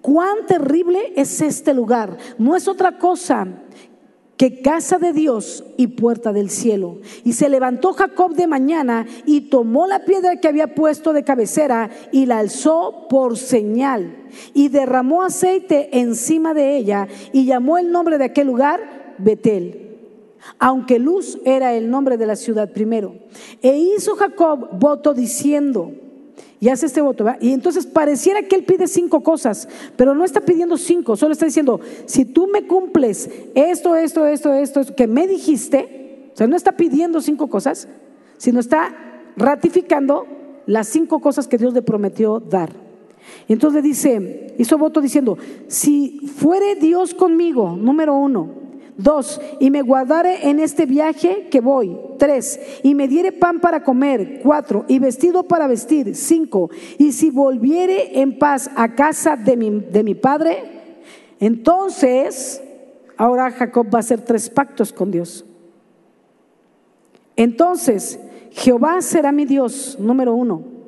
[0.00, 2.16] cuán terrible es este lugar.
[2.38, 3.46] No es otra cosa
[4.40, 7.00] que casa de Dios y puerta del cielo.
[7.24, 11.90] Y se levantó Jacob de mañana y tomó la piedra que había puesto de cabecera
[12.10, 14.16] y la alzó por señal
[14.54, 19.98] y derramó aceite encima de ella y llamó el nombre de aquel lugar Betel.
[20.58, 23.16] Aunque Luz era el nombre de la ciudad primero.
[23.60, 25.92] E hizo Jacob voto diciendo,
[26.60, 27.24] y hace este voto.
[27.40, 31.46] Y entonces pareciera que él pide cinco cosas, pero no está pidiendo cinco, solo está
[31.46, 36.46] diciendo, si tú me cumples esto, esto, esto, esto, esto que me dijiste, o sea,
[36.46, 37.88] no está pidiendo cinco cosas,
[38.36, 38.94] sino está
[39.36, 40.26] ratificando
[40.66, 42.70] las cinco cosas que Dios le prometió dar.
[43.48, 48.48] Y entonces dice, hizo voto diciendo, si fuere Dios conmigo, número uno,
[48.96, 51.96] Dos, y me guardaré en este viaje que voy.
[52.18, 54.40] Tres, y me diere pan para comer.
[54.42, 56.14] Cuatro, y vestido para vestir.
[56.14, 60.80] Cinco, y si volviere en paz a casa de mi, de mi padre,
[61.40, 62.62] entonces,
[63.16, 65.44] ahora Jacob va a hacer tres pactos con Dios.
[67.34, 70.79] Entonces, Jehová será mi Dios, número uno.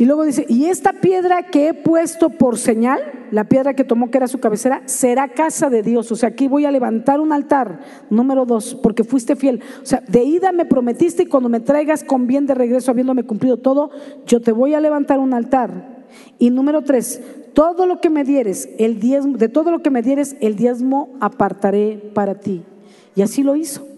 [0.00, 4.10] Y luego dice, y esta piedra que he puesto por señal, la piedra que tomó
[4.10, 6.10] que era su cabecera, será casa de Dios.
[6.10, 9.60] O sea, aquí voy a levantar un altar, número dos, porque fuiste fiel.
[9.82, 13.24] O sea, de ida me prometiste y cuando me traigas con bien de regreso, habiéndome
[13.24, 13.90] cumplido todo,
[14.26, 16.06] yo te voy a levantar un altar.
[16.38, 17.20] Y número tres,
[17.52, 21.10] todo lo que me dieres, el diezmo, de todo lo que me dieres, el diezmo
[21.20, 22.62] apartaré para ti.
[23.14, 23.89] Y así lo hizo.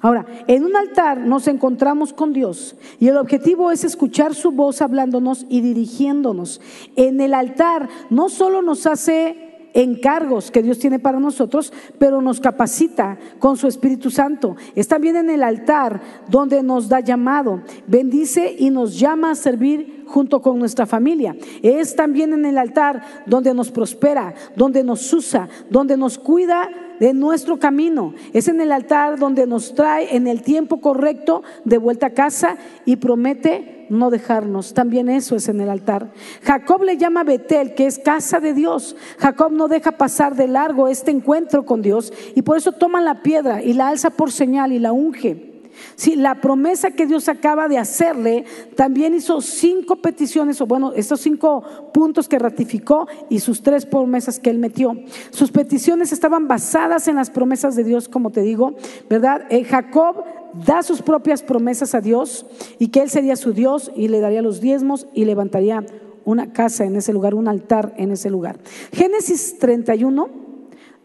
[0.00, 4.82] Ahora, en un altar nos encontramos con Dios y el objetivo es escuchar su voz
[4.82, 6.60] hablándonos y dirigiéndonos.
[6.96, 12.40] En el altar no solo nos hace encargos que Dios tiene para nosotros, pero nos
[12.40, 14.56] capacita con su Espíritu Santo.
[14.74, 20.04] Es también en el altar donde nos da llamado, bendice y nos llama a servir
[20.06, 21.36] junto con nuestra familia.
[21.62, 26.68] Es también en el altar donde nos prospera, donde nos usa, donde nos cuida
[27.00, 28.14] de nuestro camino.
[28.32, 32.56] Es en el altar donde nos trae en el tiempo correcto de vuelta a casa
[32.84, 34.74] y promete no dejarnos.
[34.74, 36.12] También eso es en el altar.
[36.42, 38.96] Jacob le llama Betel, que es casa de Dios.
[39.18, 43.22] Jacob no deja pasar de largo este encuentro con Dios y por eso toma la
[43.22, 45.47] piedra y la alza por señal y la unge.
[45.96, 48.44] Sí, la promesa que Dios acaba de hacerle
[48.76, 51.62] también hizo cinco peticiones, o bueno, estos cinco
[51.92, 54.94] puntos que ratificó y sus tres promesas que él metió.
[55.30, 58.74] Sus peticiones estaban basadas en las promesas de Dios, como te digo,
[59.08, 59.42] ¿verdad?
[59.50, 60.24] Eh, Jacob
[60.66, 62.46] da sus propias promesas a Dios
[62.78, 65.84] y que Él sería su Dios y le daría los diezmos y levantaría
[66.24, 68.58] una casa en ese lugar, un altar en ese lugar.
[68.92, 70.47] Génesis 31,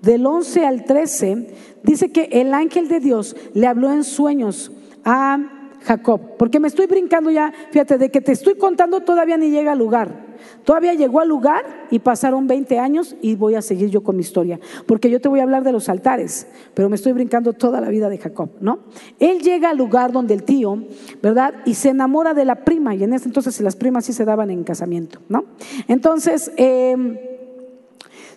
[0.03, 1.47] del 11 al 13,
[1.81, 4.71] dice que el ángel de Dios le habló en sueños
[5.05, 9.49] a Jacob, porque me estoy brincando ya, fíjate, de que te estoy contando todavía ni
[9.49, 10.33] llega al lugar.
[10.65, 14.21] Todavía llegó al lugar y pasaron 20 años y voy a seguir yo con mi
[14.21, 17.79] historia, porque yo te voy a hablar de los altares, pero me estoy brincando toda
[17.79, 18.79] la vida de Jacob, ¿no?
[19.19, 20.83] Él llega al lugar donde el tío,
[21.21, 21.53] ¿verdad?
[21.65, 24.49] Y se enamora de la prima, y en ese entonces las primas sí se daban
[24.49, 25.45] en casamiento, ¿no?
[25.87, 27.17] Entonces, em,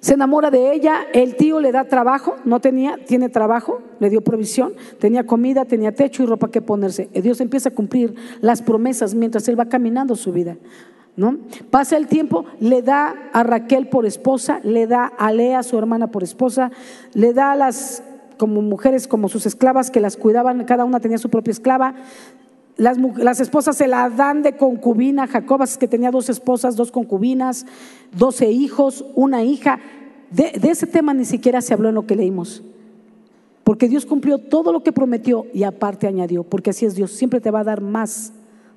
[0.01, 4.23] se enamora de ella, el tío le da trabajo, no tenía, tiene trabajo, le dio
[4.23, 7.09] provisión, tenía comida, tenía techo y ropa que ponerse.
[7.15, 10.57] Dios empieza a cumplir las promesas mientras él va caminando su vida.
[11.17, 11.39] ¿No?
[11.71, 16.09] Pasa el tiempo, le da a Raquel por esposa, le da a Lea, su hermana,
[16.09, 16.71] por esposa,
[17.15, 18.03] le da a las
[18.37, 21.95] como mujeres, como sus esclavas que las cuidaban, cada una tenía su propia esclava.
[22.77, 27.65] Las, las esposas se la dan de concubina, Jacob, que tenía dos esposas, dos concubinas,
[28.17, 29.81] doce hijos, una hija.
[30.31, 32.63] De, de ese tema ni siquiera se habló en lo que leímos.
[33.65, 37.41] Porque Dios cumplió todo lo que prometió y aparte añadió, porque así es Dios, siempre
[37.41, 38.33] te va a dar más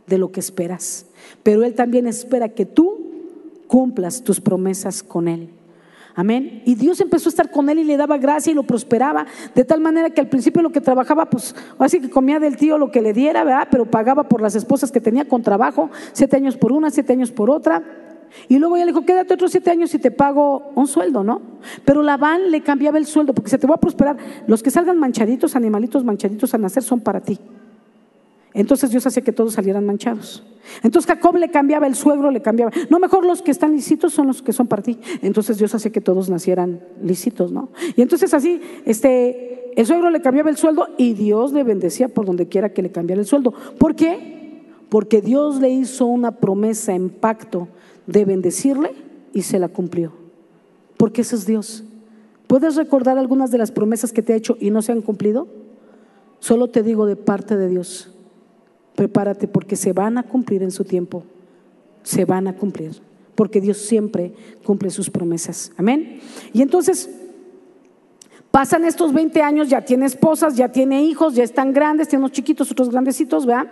[0.08, 1.06] de lo que esperas.
[1.44, 2.98] Pero Él también espera que tú
[3.68, 5.50] cumplas tus promesas con Él.
[6.16, 6.64] Amén.
[6.66, 9.64] Y Dios empezó a estar con él y le daba gracia y lo prosperaba, de
[9.64, 12.92] tal manera que al principio lo que trabajaba, pues así que comía del tío lo
[12.92, 13.68] que le diera, ¿verdad?
[13.72, 17.32] Pero pagaba por las esposas que tenía con trabajo, siete años por una, siete años
[17.32, 17.84] por otra.
[18.48, 21.42] Y luego ya le dijo, quédate otros siete años y te pago un sueldo, ¿no?
[21.86, 24.18] Pero Labán le cambiaba el sueldo porque se te va a prosperar.
[24.48, 27.40] Los que salgan manchaditos, animalitos manchaditos a nacer son para ti.
[28.60, 30.44] Entonces Dios hacía que todos salieran manchados.
[30.84, 32.74] Entonces Jacob le cambiaba el suegro, le cambiaba.
[32.90, 35.00] No, mejor los que están lisitos son los que son para ti.
[35.22, 37.70] Entonces Dios hacía que todos nacieran lisitos, ¿no?
[37.96, 42.26] Y entonces así, este, el suegro le cambiaba el sueldo y Dios le bendecía por
[42.26, 43.54] donde quiera que le cambiara el sueldo.
[43.78, 44.66] ¿Por qué?
[44.90, 47.70] Porque Dios le hizo una promesa en pacto
[48.08, 48.92] de bendecirle
[49.32, 50.12] y se la cumplió.
[50.98, 51.86] Porque ese es Dios.
[52.46, 55.48] ¿Puedes recordar algunas de las promesas que te ha hecho y no se han cumplido?
[56.40, 58.09] Solo te digo de parte de Dios
[58.96, 61.24] prepárate porque se van a cumplir en su tiempo.
[62.04, 63.02] Se van a cumplir.
[63.36, 65.72] Porque Dios siempre cumple sus promesas.
[65.78, 66.20] Amén.
[66.54, 67.10] Y entonces,
[68.52, 72.34] pasan estos 20 años, ya tiene esposas, ya tiene hijos, ya están grandes, tiene unos
[72.34, 73.72] chiquitos, otros grandecitos, ¿verdad?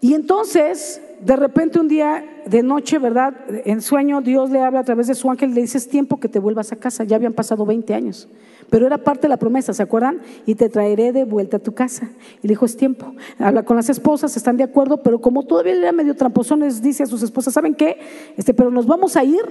[0.00, 3.34] Y entonces, de repente un día de noche, ¿verdad?
[3.64, 6.28] En sueño Dios le habla a través de su ángel, le dice, es tiempo que
[6.28, 8.28] te vuelvas a casa, ya habían pasado 20 años,
[8.72, 10.22] pero era parte de la promesa, ¿se acuerdan?
[10.46, 12.08] Y te traeré de vuelta a tu casa.
[12.42, 13.14] Y le dijo, es tiempo.
[13.38, 17.06] Habla con las esposas, están de acuerdo, pero como todavía era medio tramposón, dice a
[17.06, 17.98] sus esposas, ¿saben qué?
[18.34, 19.42] Este, pero nos vamos a ir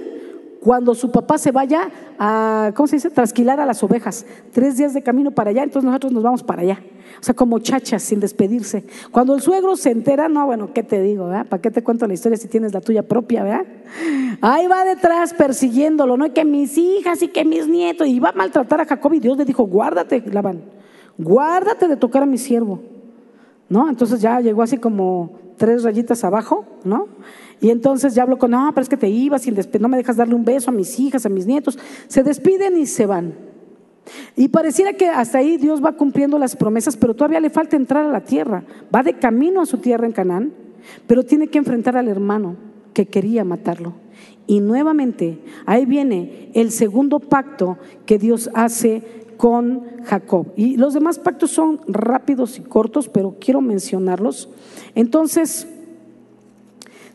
[0.62, 4.24] cuando su papá se vaya a, ¿cómo se dice?, trasquilar a las ovejas.
[4.52, 6.80] Tres días de camino para allá, entonces nosotros nos vamos para allá.
[7.20, 8.84] O sea, como chachas, sin despedirse.
[9.10, 11.28] Cuando el suegro se entera, no, bueno, ¿qué te digo?
[11.48, 13.66] ¿Para qué te cuento la historia si tienes la tuya propia, verdad?
[14.40, 16.26] Ahí va detrás persiguiéndolo, ¿no?
[16.26, 19.18] Y que mis hijas y que mis nietos, y va a maltratar a Jacob y
[19.18, 20.62] Dios le dijo, guárdate, Labán,
[21.18, 22.80] guárdate de tocar a mi siervo.
[23.72, 23.88] ¿No?
[23.88, 27.08] Entonces ya llegó así como tres rayitas abajo, ¿no?
[27.58, 30.18] Y entonces ya hablo con, no, pero es que te ibas y no me dejas
[30.18, 31.78] darle un beso a mis hijas, a mis nietos.
[32.06, 33.32] Se despiden y se van.
[34.36, 38.04] Y pareciera que hasta ahí Dios va cumpliendo las promesas, pero todavía le falta entrar
[38.04, 38.62] a la tierra.
[38.94, 40.52] Va de camino a su tierra en Canaán,
[41.06, 42.56] pero tiene que enfrentar al hermano
[42.92, 43.94] que quería matarlo.
[44.46, 49.02] Y nuevamente, ahí viene el segundo pacto que Dios hace
[49.36, 50.48] con Jacob.
[50.56, 54.48] Y los demás pactos son rápidos y cortos, pero quiero mencionarlos.
[54.94, 55.66] Entonces,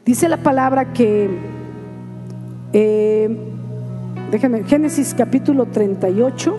[0.07, 1.29] Dice la palabra que,
[2.71, 3.37] eh,
[4.31, 6.57] déjenme, Génesis capítulo 38.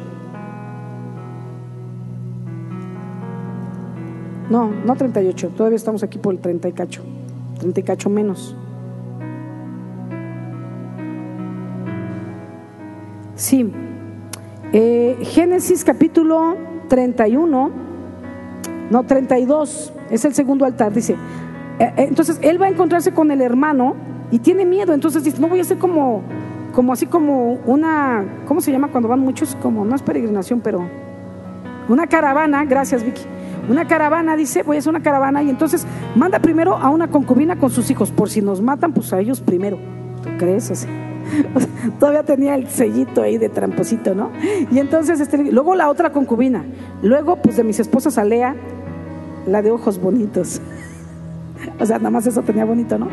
[4.50, 7.02] No, no 38, todavía estamos aquí por el 30 y cacho,
[7.60, 8.54] 30 y cacho menos.
[13.34, 13.72] Sí,
[14.72, 16.56] eh, Génesis capítulo
[16.88, 17.70] 31,
[18.90, 21.14] no 32, es el segundo altar, dice,
[21.78, 23.94] eh, eh, entonces él va a encontrarse con el hermano
[24.30, 26.22] y tiene miedo, entonces dice, no voy a ser como,
[26.74, 29.56] como así como una, ¿cómo se llama cuando van muchos?
[29.62, 30.84] Como, no es peregrinación, pero
[31.88, 33.22] una caravana, gracias Vicky,
[33.70, 37.56] una caravana, dice, voy a hacer una caravana y entonces manda primero a una concubina
[37.56, 39.78] con sus hijos, por si nos matan, pues a ellos primero,
[40.22, 40.70] ¿tú crees?
[40.70, 40.86] Así.
[42.00, 44.30] todavía tenía el sellito ahí de tramposito, ¿no?
[44.70, 46.64] Y entonces, este, luego la otra concubina,
[47.02, 48.54] luego pues de mis esposas Alea,
[49.46, 50.60] la de ojos bonitos.
[51.80, 53.08] O sea, nada más eso tenía bonito, ¿no?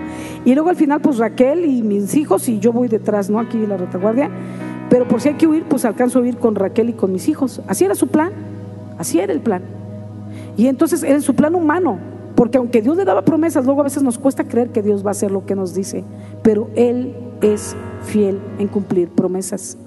[0.45, 3.39] Y luego al final, pues Raquel y mis hijos y yo voy detrás, ¿no?
[3.39, 4.29] Aquí la retaguardia.
[4.89, 7.27] Pero por si hay que huir, pues alcanzo a huir con Raquel y con mis
[7.27, 7.61] hijos.
[7.67, 8.31] Así era su plan.
[8.99, 9.63] Así era el plan.
[10.57, 11.97] Y entonces en su plan humano,
[12.35, 15.09] porque aunque Dios le daba promesas, luego a veces nos cuesta creer que Dios va
[15.09, 16.03] a hacer lo que nos dice,
[16.43, 19.77] pero Él es fiel en cumplir promesas.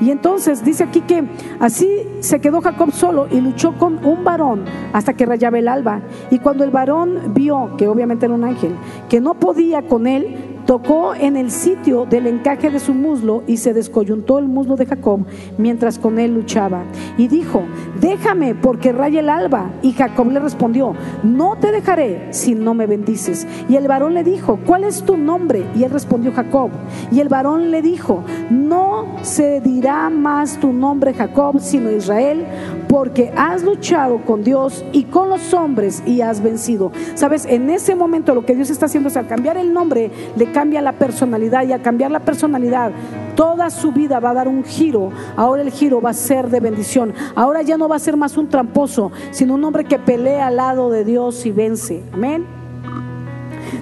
[0.00, 1.24] Y entonces dice aquí que
[1.60, 1.88] así
[2.20, 6.02] se quedó Jacob solo y luchó con un varón hasta que rayaba el alba.
[6.30, 8.74] Y cuando el varón vio, que obviamente era un ángel,
[9.08, 13.56] que no podía con él, tocó en el sitio del encaje de su muslo y
[13.58, 15.20] se descoyuntó el muslo de Jacob
[15.58, 16.84] mientras con él luchaba.
[17.18, 17.62] Y dijo,
[18.00, 19.70] déjame porque raya el alba.
[19.82, 23.46] Y Jacob le respondió, no te dejaré si no me bendices.
[23.68, 25.64] Y el varón le dijo, ¿cuál es tu nombre?
[25.74, 26.70] Y él respondió, Jacob.
[27.10, 32.44] Y el varón le dijo, no se dirá más tu nombre Jacob, sino Israel,
[32.88, 36.92] porque has luchado con Dios y con los hombres y has vencido.
[37.14, 40.51] Sabes, en ese momento lo que Dios está haciendo es al cambiar el nombre, le
[40.52, 42.92] cambia la personalidad y al cambiar la personalidad,
[43.34, 45.10] toda su vida va a dar un giro.
[45.36, 47.12] Ahora el giro va a ser de bendición.
[47.34, 50.56] Ahora ya no va a ser más un tramposo, sino un hombre que pelea al
[50.56, 52.02] lado de Dios y vence.
[52.12, 52.46] Amén.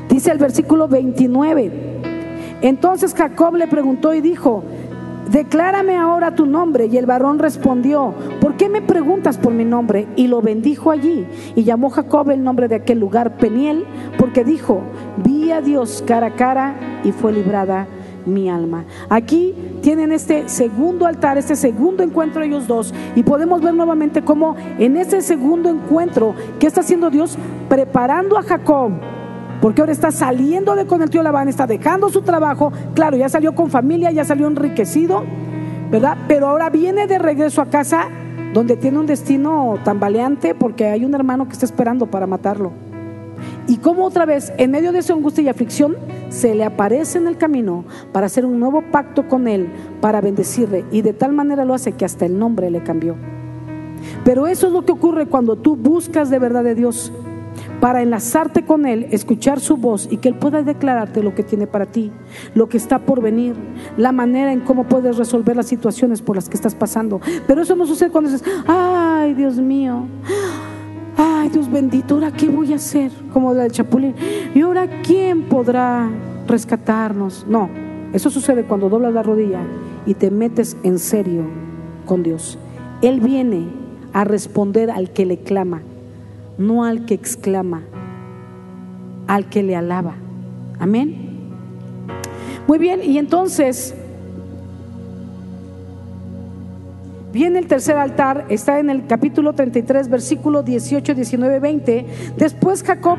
[0.08, 1.90] Dice el versículo 29.
[2.62, 4.62] Entonces Jacob le preguntó y dijo,
[5.30, 6.86] declárame ahora tu nombre.
[6.86, 10.06] Y el varón respondió, ¿por qué me preguntas por mi nombre?
[10.16, 11.26] Y lo bendijo allí.
[11.54, 13.84] Y llamó Jacob el nombre de aquel lugar Peniel,
[14.18, 14.82] porque dijo,
[15.24, 16.74] vi a Dios cara a cara
[17.04, 17.86] y fue librada
[18.26, 18.84] mi alma.
[19.08, 24.56] Aquí tienen este segundo altar, este segundo encuentro ellos dos y podemos ver nuevamente cómo
[24.78, 27.38] en ese segundo encuentro, ¿qué está haciendo Dios?
[27.68, 28.92] Preparando a Jacob
[29.60, 32.72] porque ahora está saliendo de con el tío Labán, está dejando su trabajo.
[32.94, 35.24] Claro, ya salió con familia, ya salió enriquecido,
[35.90, 36.16] ¿verdad?
[36.28, 38.08] Pero ahora viene de regreso a casa
[38.54, 42.72] donde tiene un destino tambaleante porque hay un hermano que está esperando para matarlo.
[43.66, 45.96] Y como otra vez, en medio de su angustia y aflicción,
[46.28, 50.84] se le aparece en el camino para hacer un nuevo pacto con él, para bendecirle.
[50.90, 53.14] Y de tal manera lo hace que hasta el nombre le cambió.
[54.24, 57.12] Pero eso es lo que ocurre cuando tú buscas de verdad de Dios
[57.80, 61.66] para enlazarte con Él, escuchar su voz y que Él pueda declararte lo que tiene
[61.66, 62.12] para ti,
[62.54, 63.54] lo que está por venir,
[63.96, 67.20] la manera en cómo puedes resolver las situaciones por las que estás pasando.
[67.46, 70.06] Pero eso no sucede cuando dices, ay Dios mío,
[71.16, 74.14] ay Dios bendito, ahora qué voy a hacer, como la del chapulín,
[74.54, 76.08] y ahora quién podrá
[76.46, 77.46] rescatarnos.
[77.48, 77.70] No,
[78.12, 79.60] eso sucede cuando doblas la rodilla
[80.04, 81.44] y te metes en serio
[82.04, 82.58] con Dios.
[83.00, 83.68] Él viene
[84.12, 85.82] a responder al que le clama
[86.60, 87.82] no al que exclama,
[89.26, 90.14] al que le alaba.
[90.78, 91.16] Amén.
[92.68, 93.94] Muy bien, y entonces
[97.32, 102.06] viene el tercer altar, está en el capítulo 33, versículo 18, 19, 20.
[102.36, 103.18] Después Jacob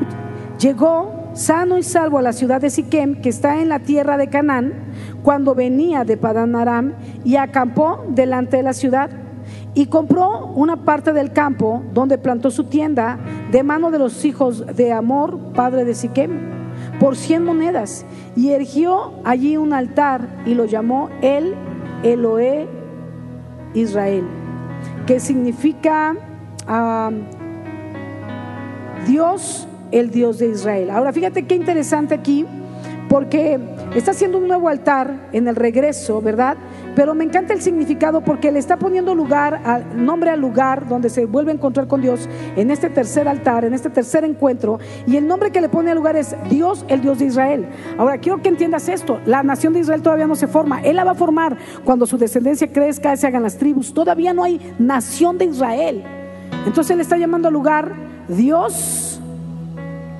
[0.58, 4.28] llegó sano y salvo a la ciudad de Siquem, que está en la tierra de
[4.28, 4.72] Canaán,
[5.24, 6.92] cuando venía de Padán Aram
[7.24, 9.10] y acampó delante de la ciudad
[9.74, 13.18] y compró una parte del campo donde plantó su tienda
[13.50, 16.52] de mano de los hijos de Amor, padre de Siquem,
[17.00, 18.04] por cien monedas
[18.36, 21.54] y erigió allí un altar y lo llamó el
[22.02, 22.66] Eloé
[23.74, 24.24] Israel,
[25.06, 26.14] que significa
[29.06, 30.90] Dios, el Dios de Israel.
[30.90, 32.46] Ahora fíjate qué interesante aquí,
[33.08, 33.58] porque
[33.94, 36.56] está haciendo un nuevo altar en el regreso, ¿verdad?
[36.94, 39.60] Pero me encanta el significado porque le está poniendo lugar,
[39.94, 43.72] nombre al lugar donde se vuelve a encontrar con Dios en este tercer altar, en
[43.72, 44.78] este tercer encuentro.
[45.06, 47.66] Y el nombre que le pone al lugar es Dios, el Dios de Israel.
[47.96, 49.20] Ahora, quiero que entiendas esto.
[49.24, 50.80] La nación de Israel todavía no se forma.
[50.82, 53.94] Él la va a formar cuando su descendencia crezca, se hagan las tribus.
[53.94, 56.04] Todavía no hay nación de Israel.
[56.66, 57.92] Entonces él está llamando al lugar
[58.28, 59.20] Dios,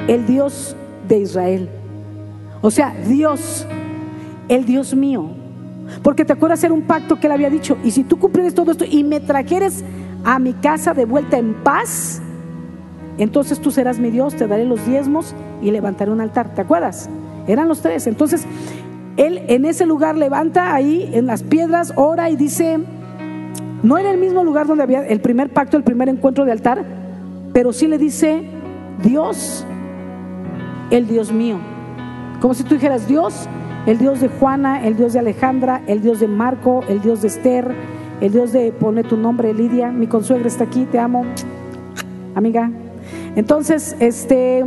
[0.08, 0.74] el Dios
[1.06, 1.68] de Israel.
[2.62, 3.66] O sea, Dios,
[4.48, 5.41] el Dios mío.
[6.02, 7.76] Porque te acuerdas hacer un pacto que él había dicho.
[7.84, 9.84] Y si tú cumplieres todo esto y me trajeres
[10.24, 12.20] a mi casa de vuelta en paz,
[13.18, 16.54] entonces tú serás mi Dios, te daré los diezmos y levantaré un altar.
[16.54, 17.08] ¿Te acuerdas?
[17.46, 18.06] Eran los tres.
[18.06, 18.44] Entonces,
[19.16, 22.78] él en ese lugar levanta ahí en las piedras, ora y dice,
[23.82, 26.84] no en el mismo lugar donde había el primer pacto, el primer encuentro de altar,
[27.52, 28.42] pero sí le dice,
[29.02, 29.66] Dios,
[30.90, 31.58] el Dios mío.
[32.40, 33.48] Como si tú dijeras, Dios,
[33.86, 37.28] el Dios de Juana, el Dios de Alejandra, el Dios de Marco, el Dios de
[37.28, 37.74] Esther,
[38.20, 41.24] el Dios de pone tu nombre, Lidia, mi consuegra está aquí, te amo,
[42.34, 42.70] amiga.
[43.34, 44.64] Entonces, este,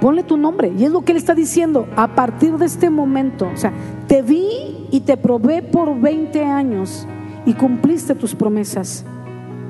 [0.00, 0.72] ponle tu nombre.
[0.76, 3.72] Y es lo que él está diciendo, a partir de este momento, o sea,
[4.08, 7.06] te vi y te probé por 20 años
[7.46, 9.04] y cumpliste tus promesas.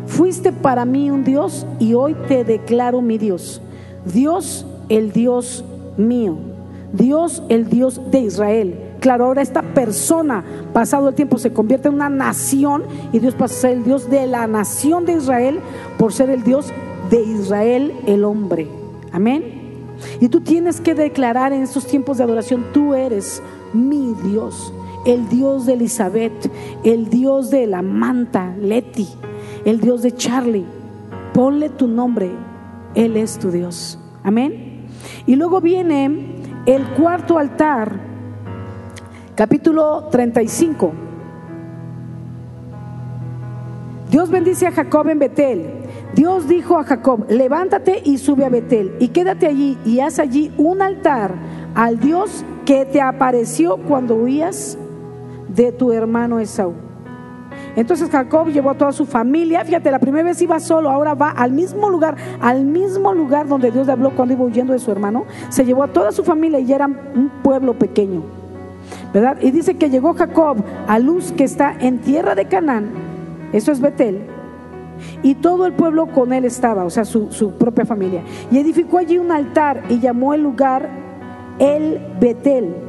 [0.06, 3.60] Fuiste para mí un Dios y hoy te declaro mi Dios.
[4.06, 5.64] Dios, el Dios
[5.96, 6.53] mío.
[6.96, 11.94] Dios, el Dios de Israel, claro, ahora esta persona, pasado el tiempo, se convierte en
[11.94, 15.60] una nación y Dios pasa a ser el Dios de la nación de Israel
[15.98, 16.72] por ser el Dios
[17.10, 18.68] de Israel, el hombre.
[19.12, 19.62] Amén.
[20.20, 23.42] Y tú tienes que declarar en estos tiempos de adoración, tú eres
[23.72, 24.72] mi Dios,
[25.04, 26.50] el Dios de Elizabeth,
[26.84, 29.08] el Dios de la manta, Leti,
[29.64, 30.64] el Dios de Charlie.
[31.32, 32.30] Ponle tu nombre,
[32.94, 33.98] Él es tu Dios.
[34.22, 34.86] Amén.
[35.26, 37.92] Y luego viene el cuarto altar,
[39.34, 40.92] capítulo 35.
[44.10, 45.66] Dios bendice a Jacob en Betel.
[46.14, 50.52] Dios dijo a Jacob, levántate y sube a Betel y quédate allí y haz allí
[50.56, 51.34] un altar
[51.74, 54.78] al Dios que te apareció cuando huías
[55.48, 56.74] de tu hermano Esaú.
[57.76, 59.64] Entonces Jacob llevó a toda su familia.
[59.64, 63.70] Fíjate, la primera vez iba solo, ahora va al mismo lugar, al mismo lugar donde
[63.70, 65.24] Dios le habló cuando iba huyendo de su hermano.
[65.48, 68.22] Se llevó a toda su familia y era un pueblo pequeño.
[69.12, 69.38] ¿Verdad?
[69.40, 72.90] Y dice que llegó Jacob a Luz que está en tierra de Canaán.
[73.52, 74.26] Eso es Betel.
[75.22, 78.22] Y todo el pueblo con él estaba, o sea, su, su propia familia.
[78.50, 80.88] Y edificó allí un altar y llamó el lugar
[81.58, 82.83] el Betel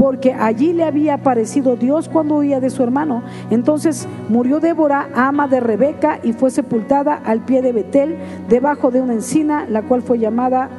[0.00, 3.22] porque allí le había aparecido Dios cuando huía de su hermano.
[3.50, 8.16] Entonces murió Débora, ama de Rebeca, y fue sepultada al pie de Betel,
[8.48, 10.70] debajo de una encina, la cual fue llamada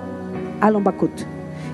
[0.60, 1.12] Alombacut.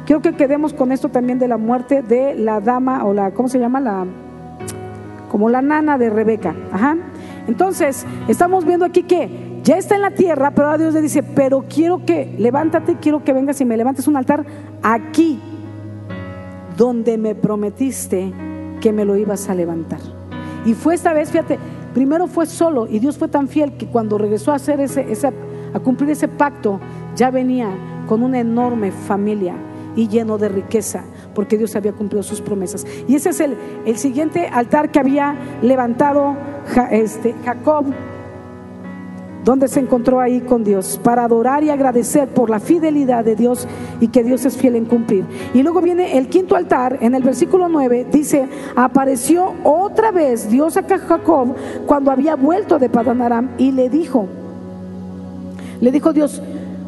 [0.05, 3.47] Quiero que quedemos con esto también de la muerte de la dama, o la, ¿cómo
[3.47, 3.79] se llama?
[3.79, 4.05] La,
[5.31, 6.53] como la nana de Rebeca.
[6.73, 6.97] Ajá.
[7.47, 11.23] Entonces, estamos viendo aquí que ya está en la tierra, pero ahora Dios le dice,
[11.23, 14.45] pero quiero que, levántate, quiero que vengas y me levantes un altar
[14.83, 15.39] aquí,
[16.77, 18.31] donde me prometiste
[18.79, 19.99] que me lo ibas a levantar.
[20.65, 21.57] Y fue esta vez, fíjate,
[21.93, 25.05] primero fue solo y Dios fue tan fiel que cuando regresó a hacer ese,
[25.73, 26.79] a cumplir ese pacto,
[27.15, 27.69] ya venía
[28.07, 29.55] con una enorme familia
[29.95, 31.03] y lleno de riqueza,
[31.33, 32.85] porque Dios había cumplido sus promesas.
[33.07, 36.35] Y ese es el, el siguiente altar que había levantado
[36.91, 37.85] este, Jacob
[39.47, 43.65] donde se encontró ahí con Dios, para adorar y agradecer por la fidelidad de Dios
[44.01, 45.23] y que Dios es fiel en cumplir.
[45.53, 50.75] Y luego viene el quinto altar, en el versículo 9, dice, apareció otra vez Dios
[50.75, 54.27] a Jacob cuando había vuelto de Padanaram y le dijo,
[55.79, 56.41] le dijo Dios,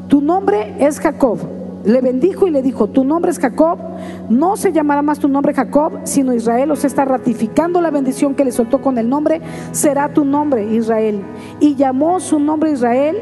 [0.10, 3.80] tu nombre es Jacob le bendijo y le dijo, tu nombre es Jacob,
[4.30, 8.36] no se llamará más tu nombre Jacob, sino Israel, o sea, está ratificando la bendición
[8.36, 11.22] que le soltó con el nombre, será tu nombre Israel.
[11.60, 13.18] Y llamó su nombre Israel.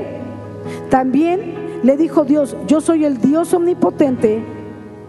[0.90, 1.54] También
[1.84, 4.44] le dijo Dios, yo soy el Dios omnipotente,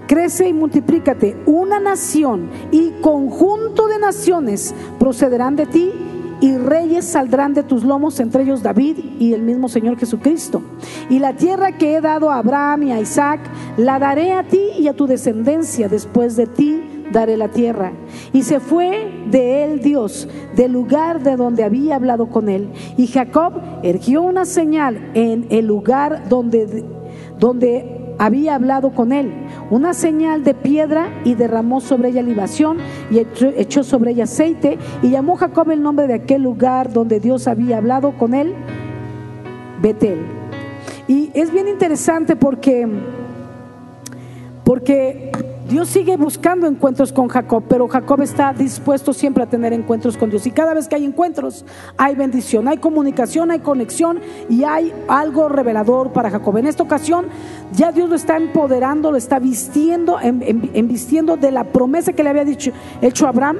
[0.07, 1.37] crece y multiplícate.
[1.47, 5.93] Una nación y conjunto de naciones procederán de ti
[6.41, 10.63] y reyes saldrán de tus lomos, entre ellos David y el mismo Señor Jesucristo.
[11.11, 13.41] Y la tierra que he dado a Abraham y a Isaac,
[13.77, 15.89] la daré a ti y a tu descendencia.
[15.89, 16.83] Después de ti
[17.13, 17.93] daré la tierra.
[18.33, 22.71] Y se fue de él Dios, del lugar de donde había hablado con él.
[22.97, 26.85] Y Jacob ergió una señal en el lugar donde,
[27.39, 29.33] donde había hablado con él,
[29.71, 32.79] una señal de piedra y derramó sobre ella libación
[33.11, 37.47] y echó, sobre ella aceite y llamó Jacob el nombre de aquel lugar donde Dios
[37.47, 38.55] había hablado con él,
[39.81, 40.19] Betel.
[41.07, 42.87] Y es bien interesante porque,
[44.65, 45.31] porque
[45.69, 50.31] Dios sigue buscando encuentros con Jacob, pero Jacob está dispuesto siempre a tener encuentros con
[50.31, 50.47] Dios.
[50.47, 51.67] Y cada vez que hay encuentros,
[51.99, 56.57] hay bendición, hay comunicación, hay conexión y hay algo revelador para Jacob.
[56.57, 57.27] En esta ocasión,
[57.75, 60.17] ya Dios lo está empoderando, lo está vistiendo,
[60.85, 62.71] vistiendo de la promesa que le había dicho,
[63.03, 63.59] hecho a Abraham,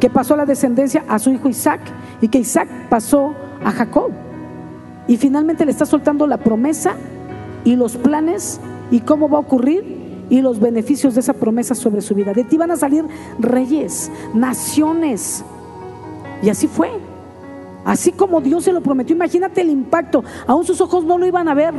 [0.00, 1.82] que pasó la descendencia a su hijo Isaac
[2.22, 4.10] y que Isaac pasó a Jacob.
[5.06, 6.94] Y finalmente le está soltando la promesa
[7.62, 8.58] y los planes
[8.90, 12.32] y cómo va a ocurrir y los beneficios de esa promesa sobre su vida.
[12.32, 13.04] De ti van a salir
[13.38, 15.44] reyes, naciones.
[16.42, 16.90] Y así fue.
[17.84, 19.14] Así como Dios se lo prometió.
[19.14, 20.24] Imagínate el impacto.
[20.46, 21.72] Aún sus ojos no lo iban a ver.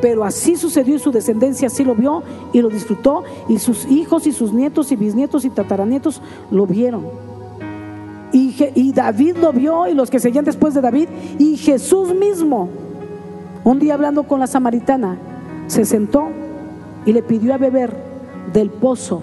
[0.00, 3.24] Pero así sucedió y su descendencia así lo vio y lo disfrutó.
[3.48, 7.06] Y sus hijos y sus nietos y bisnietos y tataranietos lo vieron.
[8.32, 11.08] Y, y David lo vio y los que seguían después de David.
[11.38, 12.68] Y Jesús mismo,
[13.64, 15.18] un día hablando con la samaritana,
[15.66, 16.28] se sentó
[17.08, 17.90] y le pidió a beber
[18.52, 19.22] del pozo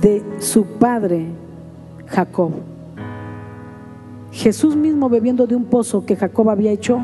[0.00, 1.26] de su padre
[2.06, 2.52] Jacob.
[4.30, 7.00] Jesús mismo bebiendo de un pozo que Jacob había hecho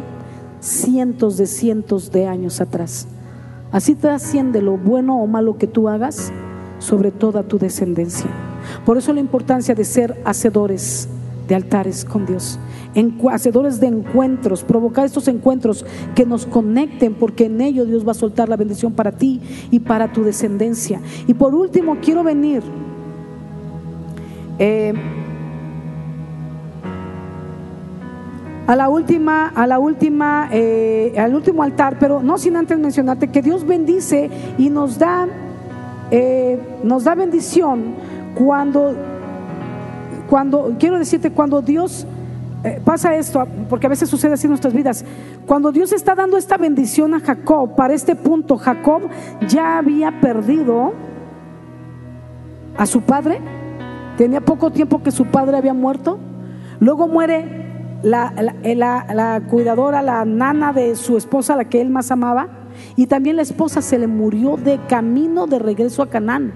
[0.61, 3.09] cientos de cientos de años atrás.
[3.73, 6.33] Así trasciende lo bueno o malo que tú hagas
[6.79, 8.31] sobre toda tu descendencia.
[8.87, 11.09] Por eso la importancia de ser hacedores
[11.49, 12.59] de altares con Dios
[13.31, 15.85] hacedores de encuentros, provocar estos encuentros
[16.15, 19.41] que nos conecten, porque en ello Dios va a soltar la bendición para ti
[19.71, 21.01] y para tu descendencia.
[21.27, 22.63] Y por último, quiero venir
[24.59, 24.95] eh,
[28.67, 33.29] a la última, a la última, eh, al último altar, pero no sin antes mencionarte
[33.29, 35.27] que Dios bendice y nos da,
[36.11, 37.95] eh, nos da bendición
[38.35, 38.95] cuando,
[40.35, 42.09] cuando, quiero decirte, cuando Dios
[42.65, 45.05] eh, pasa esto, porque a veces sucede así en nuestras vidas.
[45.47, 49.03] Cuando Dios está dando esta bendición a Jacob, para este punto, Jacob
[49.47, 50.93] ya había perdido
[52.77, 53.41] a su padre,
[54.19, 56.19] tenía poco tiempo que su padre había muerto,
[56.81, 62.49] luego muere la, la, cuidadora, la nana de su esposa, la que él más amaba,
[62.97, 66.53] y también la esposa se le murió de camino de regreso a Canaán.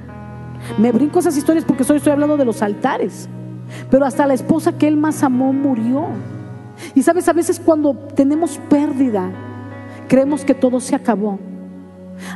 [0.78, 3.28] Me brinco esas historias porque estoy hablando de los altares.
[3.90, 6.06] Pero hasta la esposa que él más amó murió.
[6.94, 9.30] Y sabes, a veces cuando tenemos pérdida,
[10.08, 11.38] creemos que todo se acabó.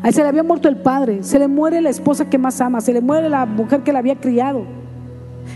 [0.03, 2.81] A se le había muerto el padre, se le muere la esposa que más ama,
[2.81, 4.65] se le muere la mujer que la había criado.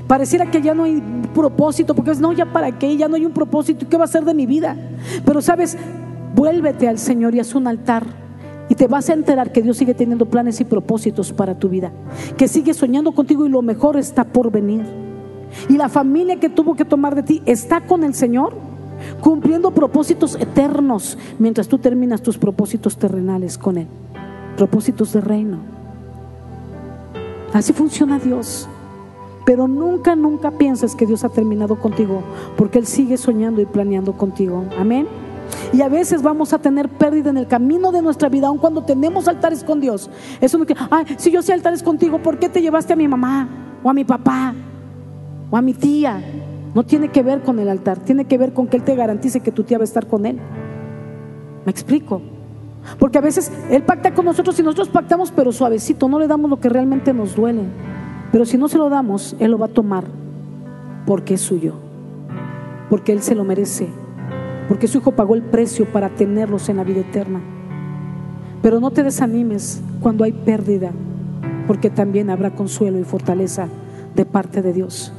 [0.07, 1.03] Pareciera que ya no hay
[1.35, 4.09] propósito, porque es no, ya para qué, ya no hay un propósito, ¿qué va a
[4.09, 4.77] ser de mi vida?
[5.25, 5.77] Pero sabes,
[6.35, 8.05] vuélvete al Señor y haz un altar.
[8.69, 11.93] Y te vas a enterar que Dios sigue teniendo planes y propósitos para tu vida,
[12.37, 14.83] que sigue soñando contigo y lo mejor está por venir.
[15.69, 18.55] Y la familia que tuvo que tomar de ti está con el Señor,
[19.21, 23.87] cumpliendo propósitos eternos mientras tú terminas tus propósitos terrenales con Él,
[24.57, 25.59] propósitos de reino.
[27.53, 28.69] Así funciona Dios.
[29.45, 32.23] Pero nunca, nunca pienses que Dios ha terminado contigo,
[32.57, 34.65] porque Él sigue soñando y planeando contigo.
[34.77, 35.07] Amén.
[35.73, 38.83] Y a veces vamos a tener pérdida en el camino de nuestra vida, aun cuando
[38.83, 40.11] tenemos altares con Dios.
[40.41, 43.07] Eso no que, ay, si yo sé altares contigo, ¿por qué te llevaste a mi
[43.07, 43.49] mamá
[43.85, 44.53] o a mi papá
[45.51, 46.23] o a mi tía?
[46.75, 49.41] No tiene que ver con el altar, tiene que ver con que Él te garantice
[49.41, 50.39] que tu tía va a estar con Él.
[51.65, 52.21] ¿Me explico?
[52.99, 56.51] Porque a veces Él pacta con nosotros y nosotros pactamos, pero suavecito, no le damos
[56.51, 57.63] lo que realmente nos duele.
[58.31, 60.05] Pero si no se lo damos, Él lo va a tomar
[61.07, 61.75] porque es suyo,
[62.91, 63.89] porque Él se lo merece,
[64.69, 67.41] porque su Hijo pagó el precio para tenerlos en la vida eterna.
[68.61, 70.91] Pero no te desanimes cuando hay pérdida,
[71.67, 73.69] porque también habrá consuelo y fortaleza
[74.15, 75.13] de parte de Dios.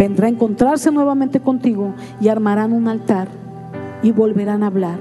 [0.00, 1.92] Vendrá a encontrarse nuevamente contigo
[2.22, 3.28] y armarán un altar
[4.02, 4.98] y volverán a hablar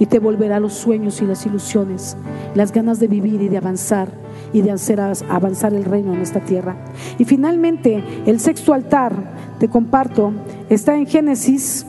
[0.00, 2.16] y te volverá los sueños y las ilusiones,
[2.56, 4.08] las ganas de vivir y de avanzar
[4.52, 6.74] y de hacer avanzar el reino en esta tierra.
[7.16, 9.12] Y finalmente, el sexto altar,
[9.60, 10.32] te comparto,
[10.68, 11.86] está en Génesis.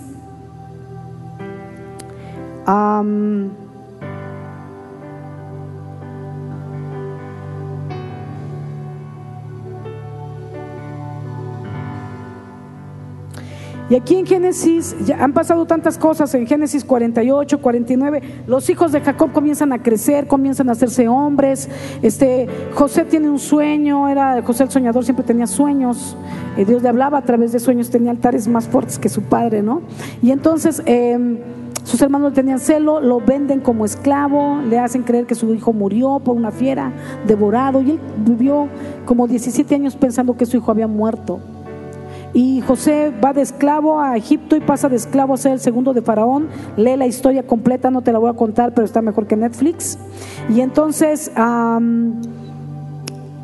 [13.92, 18.94] Y aquí en Génesis ya han pasado tantas cosas, en Génesis 48, 49, los hijos
[18.94, 21.68] de Jacob comienzan a crecer, comienzan a hacerse hombres.
[22.02, 26.16] Este José tiene un sueño, era José el soñador, siempre tenía sueños.
[26.56, 29.62] Eh, Dios le hablaba a través de sueños, tenía altares más fuertes que su padre,
[29.62, 29.82] ¿no?
[30.24, 31.40] Y entonces em,
[31.84, 35.74] sus hermanos le tenían celo, lo venden como esclavo, le hacen creer que su hijo
[35.74, 36.94] murió por una fiera,
[37.28, 38.70] devorado, y él vivió
[39.04, 41.42] como 17 años pensando que su hijo había muerto.
[42.34, 45.94] Y José va de esclavo a Egipto y pasa de esclavo a ser el segundo
[45.94, 46.48] de Faraón.
[46.78, 49.98] Lee la historia completa, no te la voy a contar, pero está mejor que Netflix.
[50.50, 51.32] Y entonces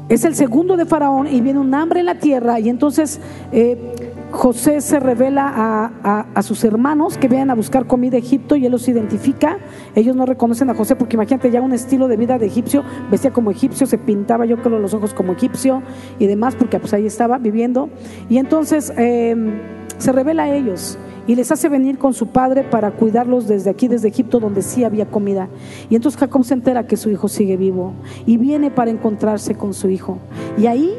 [0.10, 2.60] es el segundo de Faraón y viene un hambre en la tierra.
[2.60, 3.20] Y entonces
[3.52, 8.66] eh, José se revela a, sus hermanos que vienen a buscar comida a Egipto y
[8.66, 9.58] él los identifica.
[9.96, 13.32] Ellos no reconocen a José porque imagínate ya un estilo de vida de egipcio, vestía
[13.32, 15.82] como egipcio, se pintaba yo creo los ojos como egipcio
[16.20, 17.90] y demás porque pues ahí estaba viviendo.
[18.30, 19.60] Y entonces em,
[19.98, 20.98] se revela a ellos
[21.28, 24.84] y les hace venir con su padre para cuidarlos desde aquí, desde Egipto, donde sí
[24.84, 25.50] había comida.
[25.90, 27.94] Y entonces Jacob se entera que su hijo sigue vivo
[28.26, 30.18] y viene para encontrarse con su hijo.
[30.58, 30.94] Y ahí,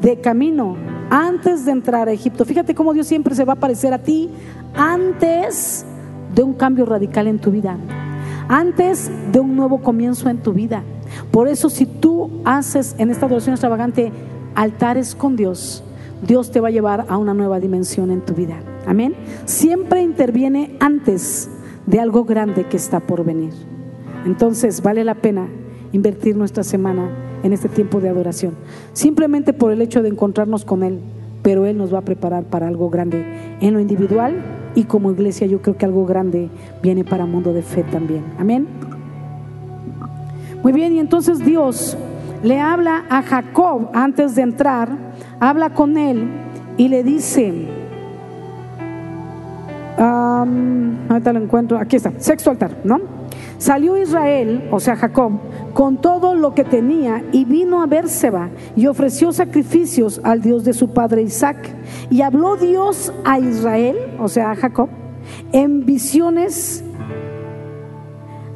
[0.00, 0.76] de camino,
[1.10, 2.44] antes de entrar a Egipto.
[2.44, 4.30] Fíjate cómo Dios siempre se va a aparecer a ti
[4.74, 5.84] antes
[6.34, 7.76] de un cambio radical en tu vida,
[8.48, 10.82] antes de un nuevo comienzo en tu vida.
[11.30, 14.12] Por eso si tú haces en esta adoración extravagante
[14.54, 15.82] altares con Dios,
[16.26, 18.60] Dios te va a llevar a una nueva dimensión en tu vida.
[18.86, 19.14] Amén.
[19.44, 21.48] Siempre interviene antes
[21.86, 23.52] de algo grande que está por venir.
[24.26, 25.48] Entonces vale la pena
[25.92, 28.54] invertir nuestra semana en este tiempo de adoración.
[28.92, 31.00] Simplemente por el hecho de encontrarnos con Él,
[31.42, 33.24] pero Él nos va a preparar para algo grande
[33.60, 34.34] en lo individual
[34.74, 36.50] y como iglesia yo creo que algo grande
[36.82, 38.24] viene para mundo de fe también.
[38.38, 38.66] Amén.
[40.62, 41.96] Muy bien, y entonces Dios
[42.42, 44.88] le habla a Jacob antes de entrar,
[45.40, 46.28] habla con él
[46.76, 47.66] y le dice,
[49.96, 53.17] ahorita lo encuentro, aquí está, sexto altar, ¿no?
[53.58, 55.32] Salió Israel, o sea Jacob,
[55.74, 60.72] con todo lo que tenía y vino a Bérseba y ofreció sacrificios al Dios de
[60.72, 61.56] su padre Isaac.
[62.08, 64.88] Y habló Dios a Israel, o sea, a Jacob,
[65.50, 66.84] en visiones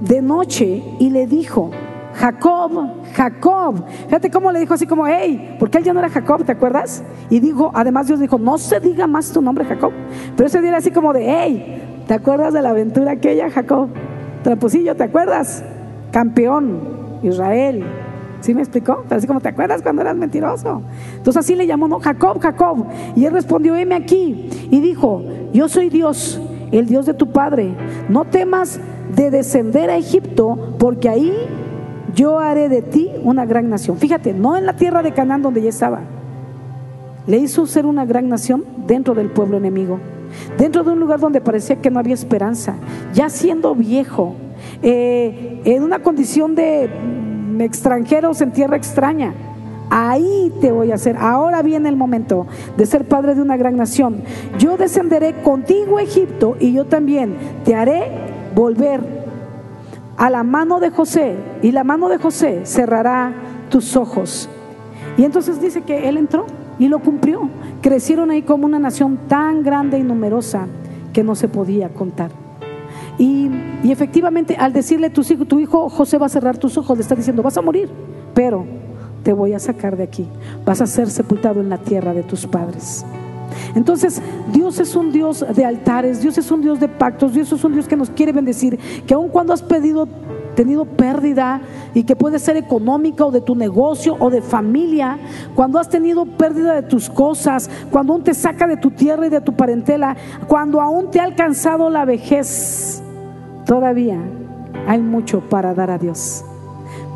[0.00, 1.72] de noche y le dijo,
[2.14, 2.70] Jacob,
[3.14, 3.84] Jacob.
[4.04, 7.02] Fíjate cómo le dijo así como, hey, porque él ya no era Jacob, ¿te acuerdas?
[7.28, 9.92] Y dijo, además Dios dijo, no se diga más tu nombre Jacob.
[10.36, 13.88] Pero ese día era así como de, hey, ¿te acuerdas de la aventura aquella, Jacob?
[14.42, 15.62] Tramposillo, ¿te acuerdas?
[16.10, 16.80] Campeón,
[17.22, 17.84] Israel.
[18.40, 19.04] ¿Sí me explicó?
[19.08, 20.82] Pero así como, ¿te acuerdas cuando eras mentiroso?
[21.16, 22.86] Entonces así le llamó, no, Jacob, Jacob.
[23.14, 24.48] Y él respondió, heme aquí.
[24.70, 25.22] Y dijo,
[25.52, 26.40] yo soy Dios,
[26.72, 27.74] el Dios de tu padre.
[28.08, 28.80] No temas
[29.14, 31.32] de descender a Egipto, porque ahí
[32.14, 33.96] yo haré de ti una gran nación.
[33.98, 36.00] Fíjate, no en la tierra de Canaán donde ya estaba.
[37.26, 40.00] Le hizo ser una gran nación dentro del pueblo enemigo,
[40.58, 42.76] dentro de un lugar donde parecía que no había esperanza,
[43.12, 44.34] ya siendo viejo,
[44.82, 46.88] eh, en una condición de
[47.60, 49.34] extranjeros en tierra extraña.
[49.90, 51.16] Ahí te voy a hacer.
[51.18, 52.46] Ahora viene el momento
[52.78, 54.22] de ser padre de una gran nación.
[54.58, 58.10] Yo descenderé contigo a Egipto y yo también te haré
[58.54, 59.00] volver
[60.16, 63.34] a la mano de José y la mano de José cerrará
[63.68, 64.48] tus ojos.
[65.18, 66.46] Y entonces dice que él entró
[66.82, 67.48] y lo cumplió.
[67.80, 70.66] Crecieron ahí como una nación tan grande y numerosa
[71.12, 72.32] que no se podía contar.
[73.18, 73.48] Y,
[73.84, 77.14] efectivamente al decirle tu hijo, tu hijo José va a cerrar tus ojos, le está
[77.14, 77.88] diciendo, vas a morir,
[78.34, 78.64] pero
[79.22, 80.26] te voy a sacar de aquí,
[80.66, 83.04] vas a ser sepultado en la tierra de tus padres.
[83.76, 84.20] Entonces,
[84.52, 87.74] Dios es un Dios de altares, Dios es un Dios de pactos, Dios es un
[87.74, 88.76] Dios que nos quiere bendecir,
[89.06, 90.08] que aun cuando has pedido
[90.54, 91.60] tenido pérdida
[91.94, 95.18] y que puede ser económica o de tu negocio o de familia,
[95.54, 99.30] cuando has tenido pérdida de tus cosas, cuando aún te saca de tu tierra y
[99.30, 100.16] de tu parentela,
[100.48, 103.02] cuando aún te ha alcanzado la vejez,
[103.66, 104.18] todavía
[104.86, 106.44] hay mucho para dar a Dios.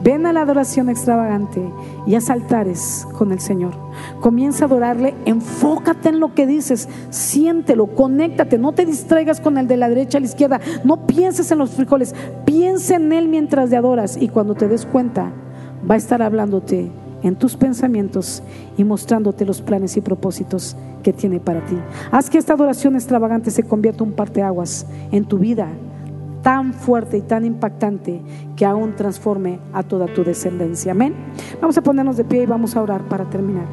[0.07, 1.61] Ven a la adoración extravagante
[2.07, 3.73] y haz altares con el Señor.
[4.21, 9.67] Comienza a adorarle, enfócate en lo que dices, siéntelo, conéctate, no te distraigas con el
[9.67, 13.69] de la derecha a la izquierda, no pienses en los frijoles, piensa en Él mientras
[13.69, 15.33] te adoras y cuando te des cuenta
[15.91, 16.89] va a estar hablándote
[17.25, 18.45] en tus pensamientos
[18.77, 21.77] y mostrándote los planes y propósitos que tiene para ti.
[22.13, 25.67] Haz que esta adoración extravagante se convierta en un parteaguas en tu vida
[26.47, 28.23] tan fuerte y tan impactante
[28.55, 30.93] que aún transforme a toda tu descendencia.
[30.93, 31.13] Amén.
[31.61, 33.67] Vamos a ponernos de pie y vamos a orar para terminar.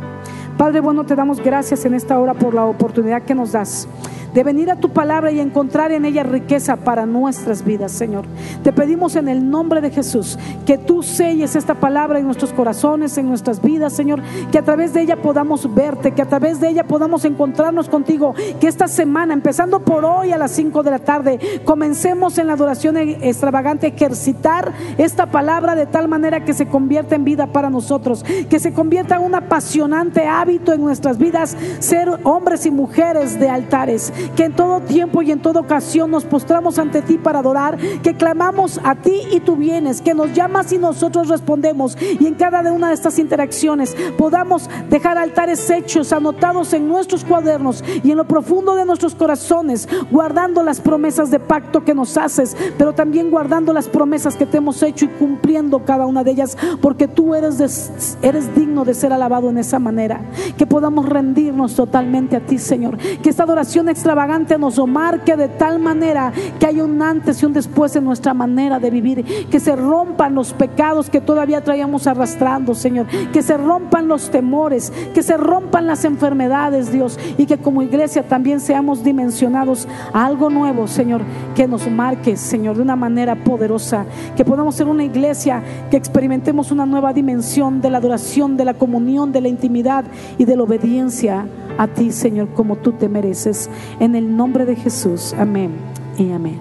[0.58, 3.88] Padre bueno, te damos gracias en esta hora por la oportunidad que nos das
[4.34, 8.26] de venir a tu palabra y encontrar en ella riqueza para nuestras vidas, Señor.
[8.64, 13.18] Te pedimos en el nombre de Jesús que tú selles esta palabra en nuestros corazones,
[13.18, 16.70] en nuestras vidas, Señor, que a través de ella podamos verte, que a través de
[16.70, 21.00] ella podamos encontrarnos contigo, que esta semana, empezando por hoy a las 5 de la
[21.00, 27.16] tarde, comencemos en la adoración extravagante, ejercitar esta palabra de tal manera que se convierta
[27.16, 32.10] en vida para nosotros, que se convierta en un apasionante hábito en nuestras vidas, ser
[32.24, 36.80] hombres y mujeres de altares, que en todo tiempo y en toda ocasión nos postramos
[36.80, 40.78] ante ti para adorar, que clamamos a ti y tú vienes, que nos llamas y
[40.78, 41.98] nosotros respondemos.
[42.20, 47.82] Y en cada una de estas interacciones podamos dejar altares hechos, anotados en nuestros cuadernos
[48.04, 52.58] y en lo profundo de nuestros corazones, guardando las promesas de pacto que nos haces,
[52.78, 56.58] pero también guardando las promesas que te hemos hecho y cumpliendo cada una de ellas,
[56.82, 60.22] porque tú eres, eres digno de ser alabado en esa manera,
[60.58, 65.48] que podamos rendirnos totalmente a ti, Señor, que esta adoración extra extravagante nos marque de
[65.48, 69.60] tal manera que haya un antes y un después en nuestra manera de vivir, que
[69.60, 75.24] se rompan los pecados que todavía traíamos arrastrando, Señor, que se rompan los temores, que
[75.24, 80.86] se rompan las enfermedades, Dios, y que como iglesia también seamos dimensionados a algo nuevo,
[80.88, 81.22] Señor,
[81.56, 84.06] que nos marque, Señor, de una manera poderosa,
[84.36, 88.76] que podamos ser una iglesia que experimentemos una nueva dimensión de la adoración, de la
[88.76, 90.06] comunión, de la intimidad
[90.38, 91.48] y de la obediencia
[91.78, 93.70] a ti, Señor, como tú te mereces.
[94.00, 95.34] En el nombre de Jesús.
[95.38, 95.72] Amén
[96.18, 96.60] y amén.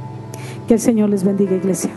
[0.67, 1.91] Que el Señor les bendiga, iglesia.